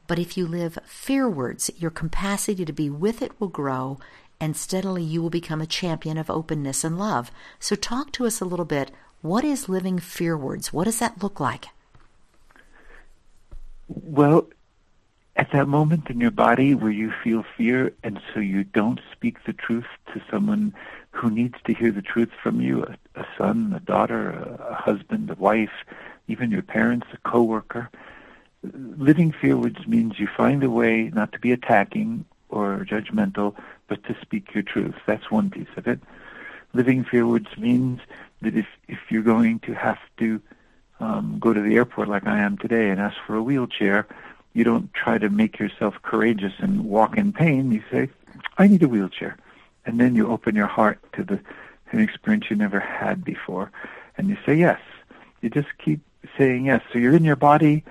but 0.06 0.20
if 0.20 0.38
you 0.38 0.46
live 0.46 0.78
fearwards, 0.86 1.72
your 1.78 1.92
capacity 1.92 2.66
to 2.66 2.74
be 2.74 2.90
with 2.92 3.24
it 3.24 3.40
will 3.40 3.48
grow, 3.48 3.98
and 4.40 4.56
steadily 4.56 5.04
you 5.04 5.24
will 5.24 5.32
become 5.32 5.62
a 5.62 5.66
champion 5.66 6.20
of 6.20 6.30
openness 6.30 6.84
and 6.84 7.00
love." 7.00 7.32
So, 7.60 7.76
talk 7.76 8.12
to 8.12 8.28
us 8.28 8.40
a 8.40 8.46
little 8.46 8.66
bit. 8.66 8.92
What 9.22 9.44
is 9.44 9.70
living 9.70 9.98
fearwards? 9.98 10.72
What 10.72 10.84
does 10.84 11.00
that 11.00 11.24
look 11.24 11.40
like? 11.40 11.70
Well, 13.89 14.48
at 15.36 15.51
that 15.51 15.67
moment 15.67 16.10
in 16.10 16.19
your 16.19 16.31
body 16.31 16.75
where 16.75 16.91
you 16.91 17.12
feel 17.24 17.43
fear 17.58 17.93
and 18.03 18.22
so 18.34 18.39
you 18.39 18.63
don't 18.63 19.01
speak 19.12 19.43
the 19.46 19.53
truth 19.53 19.88
to 20.13 20.22
someone 20.29 20.74
who 21.12 21.29
needs 21.29 21.55
to 21.65 21.74
hear 21.74 21.91
the 21.91 22.01
truth 22.01 22.29
from 22.41 22.62
you, 22.62 22.84
a, 22.84 22.98
a 23.19 23.25
son, 23.38 23.74
a 23.75 23.79
daughter, 23.79 24.29
a, 24.31 24.72
a 24.72 24.75
husband, 24.75 25.29
a 25.29 25.36
wife, 25.36 25.84
even 26.27 26.51
your 26.51 26.62
parents, 26.62 27.08
a 27.13 27.17
coworker, 27.29 27.89
living 28.63 29.31
fear 29.31 29.39
fearwards 29.55 29.88
means 29.88 30.19
you 30.19 30.27
find 30.27 30.63
a 30.63 30.69
way 30.69 31.10
not 31.13 31.31
to 31.31 31.39
be 31.39 31.51
attacking 31.51 32.25
or 32.50 32.86
judgmental, 32.89 33.55
but 33.88 34.03
to 34.03 34.15
speak 34.22 34.53
your 34.53 34.63
truth. 34.63 34.96
That's 35.05 35.31
one 35.31 35.50
piece 35.50 35.67
of 35.77 35.88
it. 35.88 36.00
Living 36.74 37.03
fearwards 37.03 37.58
means 37.58 38.01
that 38.41 38.55
if, 38.55 38.67
if 38.88 39.00
you're 39.10 39.24
going 39.24 39.60
to 39.60 39.74
have 39.74 40.00
to 40.17 40.41
um, 41.00 41.38
go 41.39 41.53
to 41.53 41.62
the 41.62 41.75
airport 41.75 42.08
like 42.08 42.27
I 42.27 42.39
am 42.39 42.58
today 42.58 42.89
and 42.89 43.00
ask 43.00 43.18
for 43.25 43.36
a 43.36 43.44
wheelchair, 43.44 44.08
you 44.53 44.63
don't 44.63 44.94
try 44.94 45.18
to 45.18 45.29
make 45.29 45.60
yourself 45.60 45.96
courageous 46.01 46.53
and 46.60 46.86
walk 46.86 47.18
in 47.18 47.32
pain. 47.32 47.72
You 47.72 47.84
say, 47.91 48.10
I 48.58 48.68
need 48.68 48.84
a 48.84 48.88
wheelchair. 48.88 49.38
And 49.86 50.00
then 50.00 50.15
you 50.15 50.27
open 50.27 50.56
your 50.56 50.68
heart 50.68 51.00
to 51.13 51.24
the 51.24 51.39
an 51.91 52.00
experience 52.00 52.46
you 52.50 52.56
never 52.56 52.79
had 52.79 53.24
before. 53.24 53.72
And 54.18 54.29
you 54.29 54.38
say 54.46 54.53
yes. 54.53 54.79
You 55.41 55.50
just 55.50 55.70
keep 55.84 56.01
saying 56.38 56.65
yes. 56.65 56.84
So 56.91 57.00
you're 57.00 57.15
in 57.15 57.24
your 57.24 57.36
body 57.36 57.84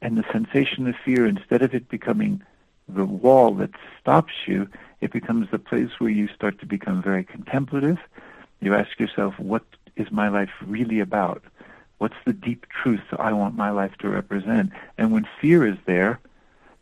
and 0.00 0.16
the 0.16 0.24
sensation 0.32 0.86
of 0.86 0.94
fear, 1.04 1.26
instead 1.26 1.62
of 1.62 1.74
it 1.74 1.88
becoming 1.88 2.42
the 2.88 3.04
wall 3.04 3.54
that 3.54 3.70
stops 4.00 4.32
you, 4.46 4.68
it 5.00 5.12
becomes 5.12 5.50
the 5.50 5.58
place 5.58 5.90
where 5.98 6.10
you 6.10 6.28
start 6.28 6.58
to 6.60 6.66
become 6.66 7.02
very 7.02 7.24
contemplative. 7.24 7.98
You 8.60 8.74
ask 8.74 8.98
yourself, 9.00 9.38
what 9.38 9.64
is 9.96 10.10
my 10.10 10.28
life 10.28 10.50
really 10.64 11.00
about? 11.00 11.42
What's 12.02 12.16
the 12.24 12.32
deep 12.32 12.66
truth 12.68 13.04
I 13.16 13.32
want 13.32 13.54
my 13.54 13.70
life 13.70 13.96
to 13.98 14.08
represent? 14.08 14.72
And 14.98 15.12
when 15.12 15.24
fear 15.40 15.64
is 15.64 15.78
there, 15.86 16.18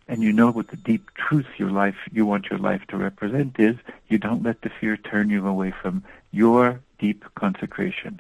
and 0.09 0.23
you 0.23 0.33
know 0.33 0.51
what 0.51 0.69
the 0.69 0.79
deep 0.79 1.11
truth 1.13 1.45
your 1.59 1.71
life 1.71 1.97
you 2.11 2.25
want 2.25 2.49
your 2.49 2.59
life 2.59 2.81
to 2.89 2.97
represent 2.97 3.61
is, 3.61 3.77
you 4.09 4.17
don't 4.17 4.43
let 4.43 4.63
the 4.63 4.71
fear 4.71 4.97
turn 4.97 5.29
you 5.29 5.47
away 5.47 5.75
from 5.83 6.03
your 6.33 6.81
deep 6.99 7.23
consecration. 7.35 8.19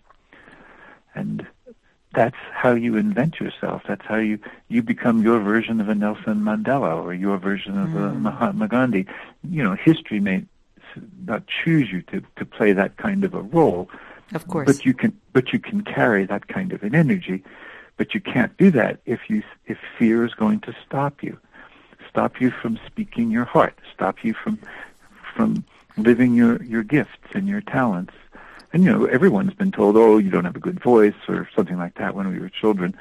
And 1.14 1.47
that's 2.14 2.37
how 2.52 2.73
you 2.73 2.97
invent 2.97 3.40
yourself. 3.40 3.80
That's 3.88 4.04
how 4.04 4.19
you, 4.19 4.38
you 4.69 4.83
become 4.83 5.23
your 5.23 5.40
version 5.40 5.80
of 5.80 5.88
a 5.88 5.95
Nelson 5.95 6.42
Mandela 6.42 7.02
or 7.02 7.14
your 7.14 7.38
version 7.38 7.78
of 7.78 7.95
a 7.95 8.11
mm. 8.11 8.21
Mahatma 8.21 8.69
Gandhi. 8.69 9.07
You 9.42 9.62
know, 9.62 9.75
history 9.75 10.21
may 10.21 10.45
not 11.25 11.45
choose 11.47 11.90
you 11.90 12.02
to, 12.02 12.23
to 12.37 12.45
play 12.45 12.75
that 12.75 12.99
kind 12.99 13.25
of 13.25 13.33
a 13.33 13.40
role, 13.40 13.88
Of 14.34 14.46
course. 14.46 14.66
but 14.66 14.84
you 14.84 14.94
can 14.94 15.18
but 15.32 15.52
you 15.52 15.58
can 15.58 15.82
carry 15.82 16.25
that 16.26 16.49
kind 16.49 16.72
of 16.72 16.82
an 16.82 16.94
energy. 16.94 17.42
But 17.96 18.14
you 18.14 18.20
can't 18.20 18.56
do 18.56 18.70
that 18.70 19.00
if 19.04 19.28
you 19.28 19.42
if 19.66 19.78
fear 19.99 20.25
is 20.25 20.34
going 20.34 20.60
to 20.60 20.75
stop 20.87 21.22
you, 21.22 21.38
stop 22.08 22.40
you 22.40 22.50
from 22.50 22.78
speaking 22.87 23.30
your 23.30 23.44
heart, 23.44 23.78
stop 23.92 24.25
you 24.25 24.32
from 24.34 24.58
from 25.34 25.64
living 25.96 26.34
your 26.34 26.62
your 26.62 26.82
gifts 26.82 27.18
and 27.34 27.49
your 27.49 27.60
talents. 27.60 28.14
And 28.72 28.84
you 28.84 28.90
know 28.90 29.04
everyone's 29.06 29.54
been 29.54 29.72
told, 29.72 29.96
oh, 29.96 30.18
you 30.18 30.30
don't 30.30 30.44
have 30.44 30.56
a 30.56 30.60
good 30.60 30.80
voice 30.80 31.20
or 31.28 31.49
something 31.54 31.76
like 31.76 31.96
that 31.96 32.14
when 32.14 32.28
we 32.32 32.38
were 32.38 32.49
children. 32.49 32.96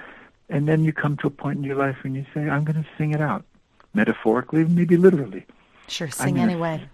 And 0.49 0.67
then 0.67 0.83
you 0.83 0.91
come 0.91 1.15
to 1.17 1.27
a 1.27 1.29
point 1.29 1.57
in 1.59 1.63
your 1.63 1.75
life 1.75 1.97
when 2.01 2.15
you 2.15 2.25
say, 2.33 2.49
I'm 2.49 2.63
going 2.63 2.83
to 2.83 2.89
sing 2.97 3.13
it 3.13 3.21
out, 3.21 3.45
metaphorically, 3.93 4.65
maybe 4.65 4.97
literally. 4.97 5.45
Sure, 5.89 6.09
sing 6.09 6.35
gonna- 6.35 6.51
anyway. 6.51 6.89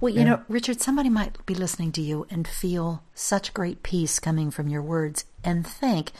Well, 0.00 0.12
you 0.12 0.20
Yeah. 0.20 0.24
know, 0.26 0.42
Richard, 0.48 0.80
somebody 0.80 1.08
might 1.08 1.44
be 1.46 1.54
listening 1.54 1.92
to 1.92 2.00
you 2.02 2.26
and 2.30 2.46
feel 2.46 3.02
such 3.14 3.54
great 3.54 3.82
peace 3.82 4.18
coming 4.18 4.50
from 4.50 4.68
your 4.68 4.82
words 4.82 5.24
and 5.44 5.66
think, 5.66 6.12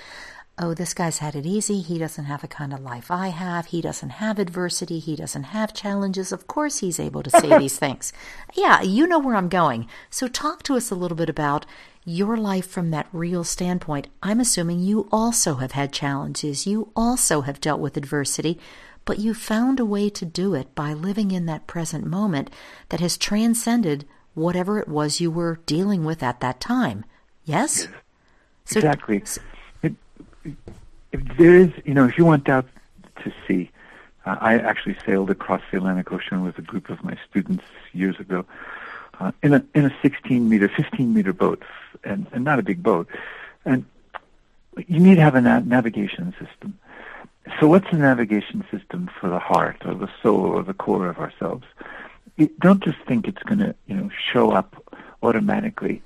oh, 0.62 0.74
this 0.74 0.92
guy's 0.92 1.18
had 1.18 1.34
it 1.34 1.46
easy. 1.46 1.80
He 1.80 1.98
doesn't 1.98 2.26
have 2.26 2.42
the 2.42 2.48
kind 2.48 2.72
of 2.74 2.80
life 2.80 3.10
I 3.10 3.28
have. 3.28 3.66
He 3.66 3.80
doesn't 3.80 4.10
have 4.10 4.38
adversity. 4.38 4.98
He 4.98 5.16
doesn't 5.16 5.44
have 5.44 5.72
challenges. 5.72 6.32
Of 6.32 6.46
course, 6.46 6.78
he's 6.78 7.00
able 7.00 7.22
to 7.22 7.30
say 7.30 7.48
these 7.58 7.78
things. 7.78 8.12
Yeah, 8.54 8.82
you 8.82 9.06
know 9.06 9.18
where 9.18 9.36
I'm 9.36 9.48
going. 9.48 9.86
So, 10.10 10.28
talk 10.28 10.62
to 10.64 10.76
us 10.76 10.90
a 10.90 10.94
little 10.94 11.16
bit 11.16 11.30
about 11.30 11.64
your 12.04 12.36
life 12.36 12.66
from 12.66 12.90
that 12.90 13.06
real 13.12 13.42
standpoint. 13.44 14.08
I'm 14.22 14.40
assuming 14.40 14.80
you 14.80 15.08
also 15.10 15.56
have 15.56 15.72
had 15.72 15.92
challenges. 15.92 16.66
You 16.66 16.90
also 16.94 17.42
have 17.42 17.60
dealt 17.60 17.80
with 17.80 17.96
adversity 17.96 18.58
but 19.10 19.18
you 19.18 19.34
found 19.34 19.80
a 19.80 19.84
way 19.84 20.08
to 20.08 20.24
do 20.24 20.54
it 20.54 20.72
by 20.76 20.92
living 20.92 21.32
in 21.32 21.46
that 21.46 21.66
present 21.66 22.06
moment 22.06 22.48
that 22.90 23.00
has 23.00 23.18
transcended 23.18 24.06
whatever 24.34 24.78
it 24.78 24.86
was 24.86 25.20
you 25.20 25.32
were 25.32 25.58
dealing 25.66 26.04
with 26.04 26.22
at 26.22 26.38
that 26.38 26.60
time. 26.60 27.04
Yes? 27.44 27.88
So- 28.66 28.78
exactly. 28.78 29.24
It, 29.82 29.94
if 31.10 31.36
there 31.36 31.56
is, 31.56 31.70
you 31.84 31.92
know, 31.92 32.04
if 32.04 32.16
you 32.18 32.24
went 32.24 32.48
out 32.48 32.66
to 33.24 33.32
sea, 33.48 33.68
uh, 34.24 34.36
I 34.40 34.58
actually 34.58 34.96
sailed 35.04 35.28
across 35.28 35.62
the 35.72 35.78
Atlantic 35.78 36.12
Ocean 36.12 36.44
with 36.44 36.56
a 36.58 36.62
group 36.62 36.88
of 36.88 37.02
my 37.02 37.18
students 37.28 37.64
years 37.92 38.14
ago 38.20 38.44
uh, 39.18 39.32
in 39.42 39.54
a 39.54 39.64
in 39.74 39.86
a 39.86 39.96
16 40.02 40.48
meter, 40.48 40.68
15 40.68 41.12
meter 41.12 41.32
boat, 41.32 41.64
and, 42.04 42.28
and 42.30 42.44
not 42.44 42.60
a 42.60 42.62
big 42.62 42.80
boat, 42.80 43.08
and 43.64 43.84
you 44.86 45.00
need 45.00 45.16
to 45.16 45.20
have 45.20 45.34
a 45.34 45.40
na- 45.40 45.58
navigation 45.58 46.32
system. 46.38 46.78
So, 47.58 47.68
what's 47.68 47.90
the 47.90 47.96
navigation 47.96 48.64
system 48.70 49.10
for 49.18 49.28
the 49.30 49.38
heart 49.38 49.82
or 49.84 49.94
the 49.94 50.10
soul 50.22 50.46
or 50.46 50.62
the 50.62 50.74
core 50.74 51.08
of 51.08 51.18
ourselves? 51.18 51.64
It, 52.36 52.58
don't 52.60 52.82
just 52.82 52.98
think 53.06 53.26
it's 53.26 53.42
going 53.42 53.58
to, 53.58 53.74
you 53.86 53.96
know, 53.96 54.10
show 54.32 54.50
up 54.50 54.76
automatically. 55.22 56.02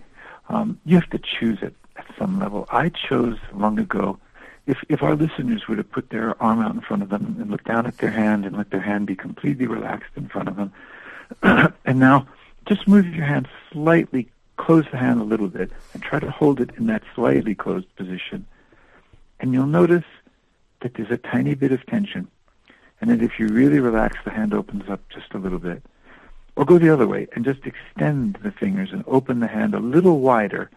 Um, 0.49 0.81
you 0.85 0.97
have 0.97 1.11
to 1.11 1.19
choose 1.19 1.59
it 1.63 1.75
at 1.97 2.07
some 2.19 2.39
level. 2.39 2.67
I 2.71 2.89
chose 2.89 3.39
long 3.53 3.79
ago. 3.79 4.19
If 4.67 4.79
if 4.89 5.03
our 5.03 5.15
listeners 5.17 5.67
were 5.69 5.77
to 5.77 5.85
put 5.85 6.11
their 6.11 6.41
arm 6.43 6.61
out 6.61 6.75
in 6.75 6.81
front 6.81 7.03
of 7.03 7.09
them 7.09 7.37
and 7.41 7.51
look 7.51 7.65
down 7.65 7.87
at 7.87 7.99
their 7.99 8.11
hand 8.11 8.47
and 8.47 8.57
let 8.57 8.71
their 8.71 8.81
hand 8.81 9.07
be 9.07 9.17
completely 9.17 9.67
relaxed 9.67 10.13
in 10.17 10.29
front 10.29 10.49
of 10.49 10.57
them, 10.57 10.73
and 11.85 11.99
now 11.99 12.27
just 12.67 12.89
move 12.89 13.07
your 13.07 13.27
hand 13.27 13.49
slightly, 13.73 14.31
close 14.57 14.85
the 14.91 14.97
hand 14.97 15.21
a 15.21 15.25
little 15.25 15.49
bit, 15.49 15.71
and 15.93 16.03
try 16.03 16.19
to 16.19 16.31
hold 16.31 16.61
it 16.61 16.71
in 16.79 16.87
that 16.87 17.03
slightly 17.15 17.55
closed 17.55 17.95
position, 17.97 18.47
and 19.41 19.53
you'll 19.53 19.67
notice 19.67 20.05
that 20.85 20.93
there's 20.93 21.11
a 21.11 21.17
tiny 21.17 21.55
bit 21.55 21.73
of 21.73 21.85
tension, 21.87 22.29
and 23.01 23.09
that 23.09 23.23
if 23.23 23.41
you 23.41 23.49
really 23.49 23.81
relax, 23.81 24.19
the 24.23 24.31
hand 24.31 24.53
opens 24.53 24.89
up 24.91 25.01
just 25.09 25.33
a 25.33 25.39
little 25.39 25.59
bit. 25.59 25.83
Or 26.57 26.67
go 26.67 26.79
the 26.79 26.93
other 26.93 27.09
way 27.09 27.27
and 27.33 27.43
just 27.43 27.61
extend 27.65 28.39
the 28.43 28.53
fingers 28.53 28.91
and 28.93 29.03
open 29.07 29.41
the 29.41 29.49
hand 29.49 29.75
a 29.75 29.81
little 29.81 30.21
wider, 30.21 30.71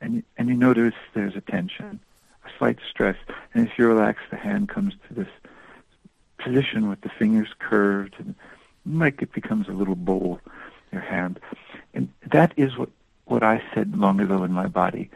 and 0.00 0.22
and 0.38 0.48
you 0.48 0.54
notice 0.54 0.94
there's 1.12 1.36
a 1.36 1.42
tension, 1.42 2.00
a 2.46 2.48
slight 2.58 2.78
stress, 2.88 3.18
and 3.52 3.68
if 3.68 3.78
you 3.78 3.86
relax, 3.86 4.22
the 4.30 4.36
hand 4.36 4.70
comes 4.70 4.94
to 5.08 5.14
this 5.14 5.28
position 6.38 6.88
with 6.88 7.02
the 7.02 7.10
fingers 7.10 7.48
curved, 7.58 8.14
and 8.18 8.34
like 8.86 9.20
it 9.20 9.32
becomes 9.32 9.68
a 9.68 9.72
little 9.72 9.94
bowl, 9.94 10.40
your 10.90 11.02
hand, 11.02 11.38
and 11.92 12.08
that 12.32 12.54
is 12.56 12.78
what 12.78 12.88
what 13.26 13.42
I 13.42 13.62
said 13.74 13.94
long 13.94 14.20
ago 14.20 14.42
in 14.42 14.52
my 14.52 14.68
body. 14.68 15.10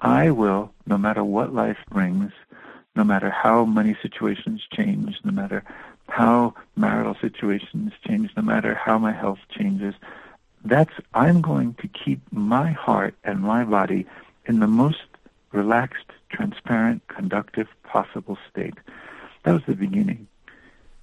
I 0.00 0.30
will, 0.30 0.72
no 0.86 0.96
matter 0.96 1.22
what 1.22 1.54
life 1.54 1.78
brings, 1.90 2.32
no 2.96 3.04
matter 3.04 3.30
how 3.30 3.64
money 3.64 3.96
situations 4.00 4.62
change, 4.72 5.16
no 5.24 5.32
matter 5.32 5.64
how 6.08 6.54
marital 6.76 7.16
situations 7.20 7.92
change, 8.06 8.30
no 8.36 8.42
matter 8.42 8.74
how 8.74 8.98
my 8.98 9.12
health 9.12 9.40
changes, 9.50 9.94
that's 10.64 10.92
I'm 11.12 11.40
going 11.40 11.74
to 11.74 11.88
keep 11.88 12.20
my 12.30 12.70
heart 12.72 13.14
and 13.24 13.40
my 13.40 13.64
body 13.64 14.06
in 14.46 14.60
the 14.60 14.66
most 14.66 15.02
relaxed, 15.52 16.06
transparent, 16.30 17.06
conductive, 17.08 17.68
possible 17.84 18.38
state. 18.50 18.74
That 19.44 19.52
was 19.52 19.62
the 19.66 19.74
beginning. 19.74 20.26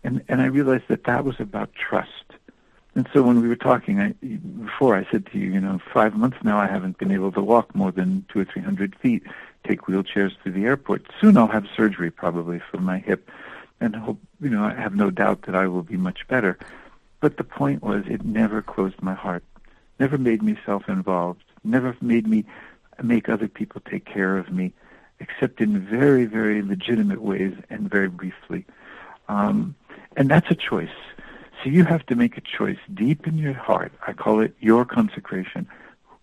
And, 0.04 0.24
and 0.28 0.42
I 0.42 0.46
realized 0.46 0.86
that 0.88 1.04
that 1.06 1.24
was 1.24 1.40
about 1.40 1.74
trust. 1.74 2.10
And 2.96 3.08
so 3.14 3.22
when 3.24 3.42
we 3.42 3.48
were 3.48 3.56
talking 3.56 4.00
I, 4.00 4.10
before, 4.12 4.96
I 4.96 5.08
said 5.10 5.26
to 5.28 5.38
you, 5.38 5.52
you 5.52 5.62
know, 5.62 5.80
five 5.94 6.14
months 6.16 6.38
now 6.44 6.58
I 6.58 6.68
haven't 6.68 6.98
been 6.98 7.12
able 7.12 7.32
to 7.34 7.42
walk 7.42 7.74
more 7.74 7.92
than 7.92 8.26
two 8.30 8.40
or 8.40 8.46
three 8.46 8.62
hundred 8.62 8.96
feet, 8.98 9.24
take 9.68 9.82
wheelchairs 9.82 10.32
to 10.44 10.52
the 10.52 10.66
airport. 10.66 11.06
Soon 11.20 11.38
I'll 11.38 11.48
have 11.48 11.66
surgery 11.76 12.12
probably 12.12 12.60
for 12.60 12.78
my 12.78 13.00
hip, 13.00 13.30
and 13.80 13.96
hope, 13.96 14.20
you 14.40 14.50
know, 14.50 14.64
I 14.64 14.74
have 14.74 14.96
no 14.96 15.10
doubt 15.10 15.44
that 15.44 15.56
I 15.56 15.68
will 15.68 15.84
be 15.84 15.98
much 15.98 16.28
better. 16.28 16.58
But 17.20 17.38
the 17.38 17.44
point 17.44 17.84
was, 17.84 18.04
it 18.08 18.26
never 18.26 18.62
closed 18.62 19.02
my 19.02 19.14
heart, 19.14 19.44
never 20.00 20.18
made 20.18 20.42
me 20.42 20.58
self-involved, 20.66 21.44
never 21.64 21.96
made 22.02 22.28
me 22.28 22.46
make 23.02 23.30
other 23.30 23.48
people 23.48 23.82
take 23.90 24.06
care 24.06 24.38
of 24.38 24.52
me, 24.52 24.74
except 25.20 25.62
in 25.62 25.80
very, 25.80 26.26
very 26.26 26.62
legitimate 26.62 27.22
ways 27.22 27.56
and 27.70 27.90
very 27.90 28.10
briefly. 28.10 28.66
Um, 29.30 29.76
and 30.18 30.30
that's 30.30 30.50
a 30.52 30.56
choice. 30.56 30.90
So 31.64 31.70
you 31.70 31.86
have 31.86 32.06
to 32.08 32.16
make 32.16 32.38
a 32.38 32.42
choice 32.42 32.80
deep 32.94 33.28
in 33.28 33.38
your 33.38 33.54
heart. 33.54 33.92
I 34.08 34.14
call 34.14 34.40
it 34.40 34.56
your 34.60 34.84
consecration. 34.84 35.68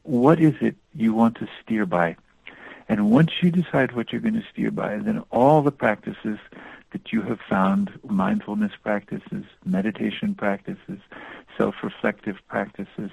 What 0.02 0.40
is 0.40 0.54
it 0.60 0.76
you 0.94 1.14
want 1.14 1.36
to 1.36 1.48
steer 1.62 1.86
by? 1.86 2.16
And 2.88 3.10
once 3.10 3.30
you 3.42 3.50
decide 3.50 3.92
what 3.92 4.12
you're 4.12 4.20
going 4.20 4.40
to 4.40 4.46
steer 4.50 4.70
by, 4.70 4.96
then 4.96 5.22
all 5.30 5.62
the 5.62 5.72
practices 5.72 6.38
that 6.92 7.12
you 7.12 7.20
have 7.22 7.40
found, 7.40 7.90
mindfulness 8.08 8.72
practices, 8.82 9.44
meditation 9.64 10.34
practices, 10.34 10.98
self-reflective 11.56 12.38
practices, 12.48 13.10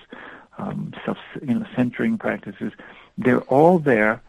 um, 0.57 0.93
self-centering 1.03 2.17
practices, 2.17 2.71
they're 3.17 3.41
all 3.41 3.79
there 3.79 4.21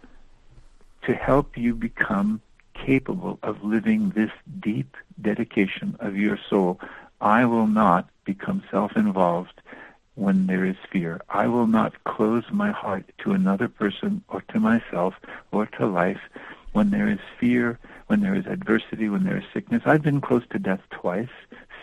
to 1.02 1.14
help 1.14 1.56
you 1.56 1.74
become 1.74 2.40
capable 2.74 3.38
of 3.42 3.62
living 3.62 4.10
this 4.10 4.32
deep 4.60 4.96
dedication 5.22 5.96
of 6.00 6.16
your 6.16 6.38
soul. 6.50 6.80
I 7.20 7.44
will 7.44 7.68
not 7.68 8.08
become 8.24 8.64
self-involved 8.70 9.62
when 10.16 10.46
there 10.46 10.64
is 10.64 10.76
fear. 10.90 11.20
I 11.28 11.46
will 11.46 11.66
not 11.66 12.02
close 12.04 12.44
my 12.50 12.72
heart 12.72 13.04
to 13.18 13.32
another 13.32 13.68
person 13.68 14.24
or 14.28 14.42
to 14.48 14.58
myself 14.58 15.14
or 15.52 15.66
to 15.78 15.86
life 15.86 16.20
when 16.72 16.90
there 16.90 17.08
is 17.08 17.20
fear, 17.38 17.78
when 18.08 18.20
there 18.20 18.34
is 18.34 18.46
adversity, 18.46 19.08
when 19.08 19.24
there 19.24 19.36
is 19.36 19.44
sickness. 19.54 19.82
I've 19.86 20.02
been 20.02 20.20
close 20.20 20.42
to 20.50 20.58
death 20.58 20.82
twice, 20.90 21.28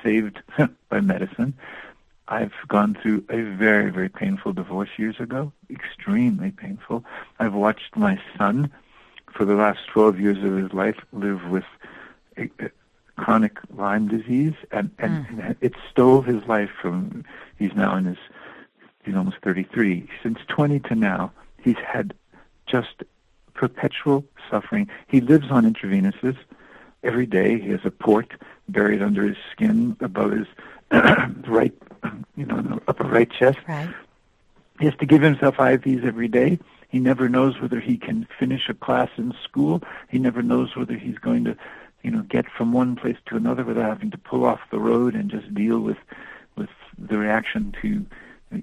saved 0.04 0.42
by 0.90 1.00
medicine. 1.00 1.54
I've 2.28 2.54
gone 2.68 2.98
through 3.02 3.24
a 3.30 3.42
very, 3.42 3.92
very 3.92 4.10
painful 4.10 4.54
divorce 4.54 4.90
years 4.98 5.20
ago, 5.20 5.52
extremely 5.70 6.52
painful. 6.52 7.06
I've 7.40 7.54
watched 7.54 7.96
my 7.96 8.20
son 8.38 8.72
for 9.32 9.46
the 9.46 9.56
last 9.56 9.88
12 9.88 10.20
years 10.20 10.38
of 10.44 10.58
his 10.58 10.74
life 10.74 10.98
live 11.12 11.50
with 11.50 11.66
a, 12.38 12.50
chronic 13.16 13.58
Lyme 13.76 14.08
disease, 14.08 14.54
and, 14.72 14.90
and, 14.98 15.26
mm. 15.28 15.56
it 15.62 15.74
stole 15.90 16.22
his 16.22 16.44
life 16.46 16.70
from, 16.82 17.24
he's 17.58 17.74
now 17.76 17.96
in 17.96 18.06
his, 18.06 18.18
he's 19.04 19.16
almost 19.16 19.38
33. 19.44 20.08
Since 20.22 20.40
20 20.48 20.80
to 20.82 20.96
now, 20.96 21.32
he's 21.62 21.78
had 21.78 22.14
just 22.66 23.04
perpetual 23.54 24.26
suffering. 24.50 24.90
He 25.08 25.22
lives 25.22 25.52
on 25.52 25.72
intravenous's 25.72 26.38
every 27.04 27.26
day. 27.26 27.60
He 27.60 27.70
has 27.70 27.82
a 27.84 27.92
port 27.92 28.34
buried 28.68 29.02
under 29.02 29.28
his 29.28 29.38
skin 29.52 29.96
above 30.00 30.32
his 30.32 30.48
right, 31.48 31.74
you 32.36 32.46
know, 32.46 32.80
upper 32.88 33.04
right 33.04 33.30
chest. 33.32 33.60
Right. 33.68 33.94
He 34.80 34.86
has 34.86 34.96
to 34.98 35.06
give 35.06 35.22
himself 35.22 35.58
IVs 35.58 36.06
every 36.06 36.28
day. 36.28 36.60
He 36.90 37.00
never 37.00 37.28
knows 37.28 37.60
whether 37.60 37.80
he 37.80 37.98
can 37.98 38.28
finish 38.40 38.70
a 38.70 38.74
class 38.74 39.10
in 39.18 39.34
school. 39.44 39.82
He 40.10 40.20
never 40.20 40.44
knows 40.44 40.76
whether 40.76 40.96
he's 40.96 41.18
going 41.18 41.46
to, 41.46 41.58
you 42.04 42.12
know, 42.12 42.22
get 42.24 42.46
from 42.50 42.74
one 42.74 42.96
place 42.96 43.18
to 43.28 43.36
another 43.38 43.64
without 43.64 43.90
having 43.90 44.12
to 44.12 44.18
pull 44.18 44.46
off 44.46 44.60
the 44.72 44.80
road 44.80 45.16
and 45.16 45.32
just 45.32 45.54
deal 45.54 45.80
with, 45.80 45.98
with 46.56 46.70
the 46.98 47.18
reaction 47.18 47.74
to 47.82 48.06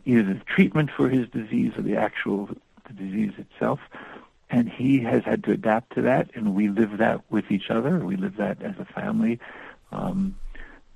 either 0.05 0.35
the 0.35 0.41
treatment 0.47 0.91
for 0.91 1.09
his 1.09 1.29
disease 1.29 1.73
or 1.77 1.83
the 1.83 1.97
actual 1.97 2.49
the 2.87 2.93
disease 2.93 3.33
itself. 3.39 3.81
And 4.51 4.69
he 4.69 4.99
has 5.01 5.23
had 5.25 5.45
to 5.45 5.53
adapt 5.53 5.95
to 5.95 6.03
that, 6.03 6.31
and 6.35 6.55
we 6.55 6.69
live 6.69 6.99
that 6.99 7.21
with 7.31 7.51
each 7.51 7.71
other. 7.71 7.99
We 7.99 8.17
live 8.17 8.37
that 8.37 8.61
as 8.63 8.75
a 8.81 8.85
family, 8.85 9.39
um, 9.93 10.37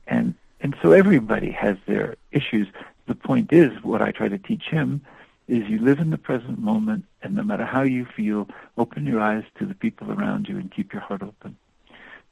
and 0.08 0.34
and 0.60 0.74
so 0.82 0.90
everybody 0.90 1.52
has 1.52 1.76
their 1.86 2.16
issues. 2.32 2.66
The 3.06 3.14
point 3.14 3.52
is, 3.52 3.70
what 3.84 4.02
I 4.02 4.10
try 4.10 4.28
to 4.28 4.38
teach 4.38 4.64
him 4.64 5.02
is 5.46 5.68
you 5.68 5.78
live 5.78 6.00
in 6.00 6.10
the 6.10 6.18
present 6.18 6.58
moment, 6.58 7.04
and 7.22 7.36
no 7.36 7.44
matter 7.44 7.64
how 7.64 7.82
you 7.82 8.06
feel, 8.06 8.48
open 8.76 9.06
your 9.06 9.20
eyes 9.20 9.44
to 9.58 9.66
the 9.66 9.74
people 9.74 10.10
around 10.10 10.48
you 10.48 10.56
and 10.56 10.72
keep 10.72 10.92
your 10.92 11.02
heart 11.02 11.22
open. 11.22 11.56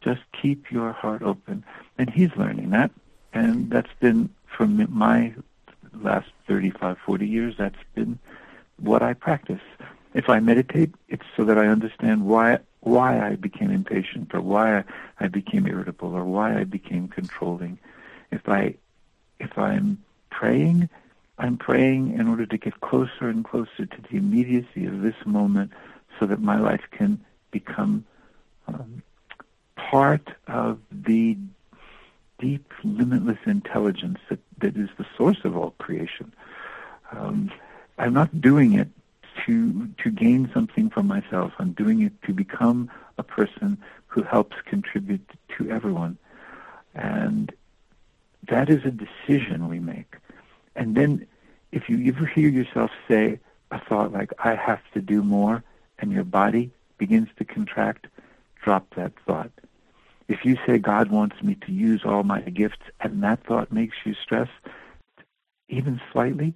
Just 0.03 0.23
keep 0.41 0.71
your 0.71 0.93
heart 0.93 1.23
open. 1.23 1.65
And 1.99 2.11
he's 2.11 2.35
learning 2.37 2.71
that, 2.71 2.91
and 3.33 3.71
that's 3.71 3.93
been 4.01 4.31
from 4.57 4.87
my 4.91 5.35
last 5.95 6.29
35, 6.47 6.99
40 7.05 7.27
years, 7.27 7.55
that's 7.59 7.77
been 7.95 8.19
what 8.79 9.03
I 9.03 9.15
practice. 9.15 9.61
If 10.15 10.29
I 10.29 10.41
meditate, 10.41 10.95
it's 11.09 11.25
so 11.37 11.45
that 11.45 11.59
I 11.59 11.67
understand 11.67 12.27
why 12.27 12.59
why 12.81 13.25
I 13.25 13.37
became 13.37 13.71
impatient 13.71 14.35
or 14.35 14.41
why 14.41 14.83
I 15.21 15.29
became 15.29 15.69
irritable 15.69 16.15
or 16.15 16.25
why 16.25 16.59
I 16.59 16.65
became 16.65 17.07
controlling. 17.09 17.79
If 18.31 18.49
I 18.49 18.75
if 19.39 19.57
I'm 19.57 20.03
praying, 20.31 20.89
I'm 21.39 21.57
praying 21.57 22.19
in 22.19 22.29
order 22.29 22.45
to 22.47 22.59
get 22.59 22.81
closer 22.81 23.29
and 23.29 23.45
closer 23.45 23.87
to 23.87 24.03
the 24.11 24.17
immediacy 24.17 24.87
of 24.87 25.03
this 25.03 25.15
moment 25.25 25.73
so 26.19 26.27
that 26.27 26.41
my 26.41 26.59
life 26.59 26.83
can 26.91 27.25
become 27.51 28.05
um, 28.69 29.03
part 29.91 30.29
of 30.47 30.79
the 30.91 31.37
deep, 32.39 32.73
limitless 32.83 33.39
intelligence 33.47 34.19
that, 34.29 34.41
that 34.59 34.77
is 34.77 34.89
the 34.99 35.07
source 35.17 35.41
of 35.45 35.57
all 35.57 35.73
creation. 35.79 36.33
Um, 37.13 37.51
I'm 37.99 38.15
not 38.15 38.41
doing 38.41 38.73
it 38.75 38.89
to 39.45 39.89
to 40.03 40.11
gain 40.11 40.51
something 40.53 40.91
for 40.91 41.03
myself. 41.03 41.53
I'm 41.59 41.73
doing 41.73 42.03
it 42.03 42.13
to 42.27 42.33
become 42.33 42.91
a 43.19 43.23
person 43.23 43.79
who 44.07 44.23
helps 44.23 44.57
contribute 44.67 45.27
to 45.57 45.71
everyone. 45.71 46.19
And 46.95 47.53
that 48.49 48.69
is 48.69 48.85
a 48.85 48.91
decision 48.91 49.69
we 49.69 49.79
make. 49.79 50.17
And 50.75 50.95
then 50.95 51.27
if 51.71 51.89
you 51.89 51.97
ever 52.13 52.27
hear 52.27 52.49
yourself 52.49 52.91
say 53.09 53.39
a 53.71 53.81
thought 53.81 54.13
like, 54.13 54.33
I 54.39 54.55
have 54.55 54.83
to 54.95 55.01
do 55.01 55.23
more, 55.23 55.63
and 55.99 56.13
your 56.13 56.25
body 56.25 56.71
begins 56.99 57.29
to 57.39 57.45
contract, 57.45 58.07
drop 58.63 58.95
that 58.97 59.13
thought. 59.27 59.51
If 60.33 60.47
you 60.47 60.57
say, 60.67 60.79
God 60.79 61.11
wants 61.11 61.43
me 61.43 61.57
to 61.67 61.71
use 61.71 62.07
all 62.07 62.23
my 62.23 62.41
gifts, 62.41 62.79
and 63.01 63.23
that 63.23 63.45
thought 63.45 63.71
makes 63.71 63.97
you 64.07 64.15
stress, 64.15 64.49
even 65.69 66.01
slightly, 66.11 66.55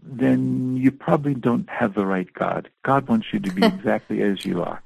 then 0.00 0.76
you 0.76 0.92
probably 0.92 1.34
don't 1.34 1.68
have 1.68 1.94
the 1.94 2.06
right 2.06 2.32
God. 2.32 2.70
God 2.84 3.08
wants 3.08 3.26
you 3.32 3.40
to 3.40 3.50
be 3.50 3.66
exactly 3.74 4.22
as 4.22 4.44
you 4.44 4.62
are. 4.62 4.80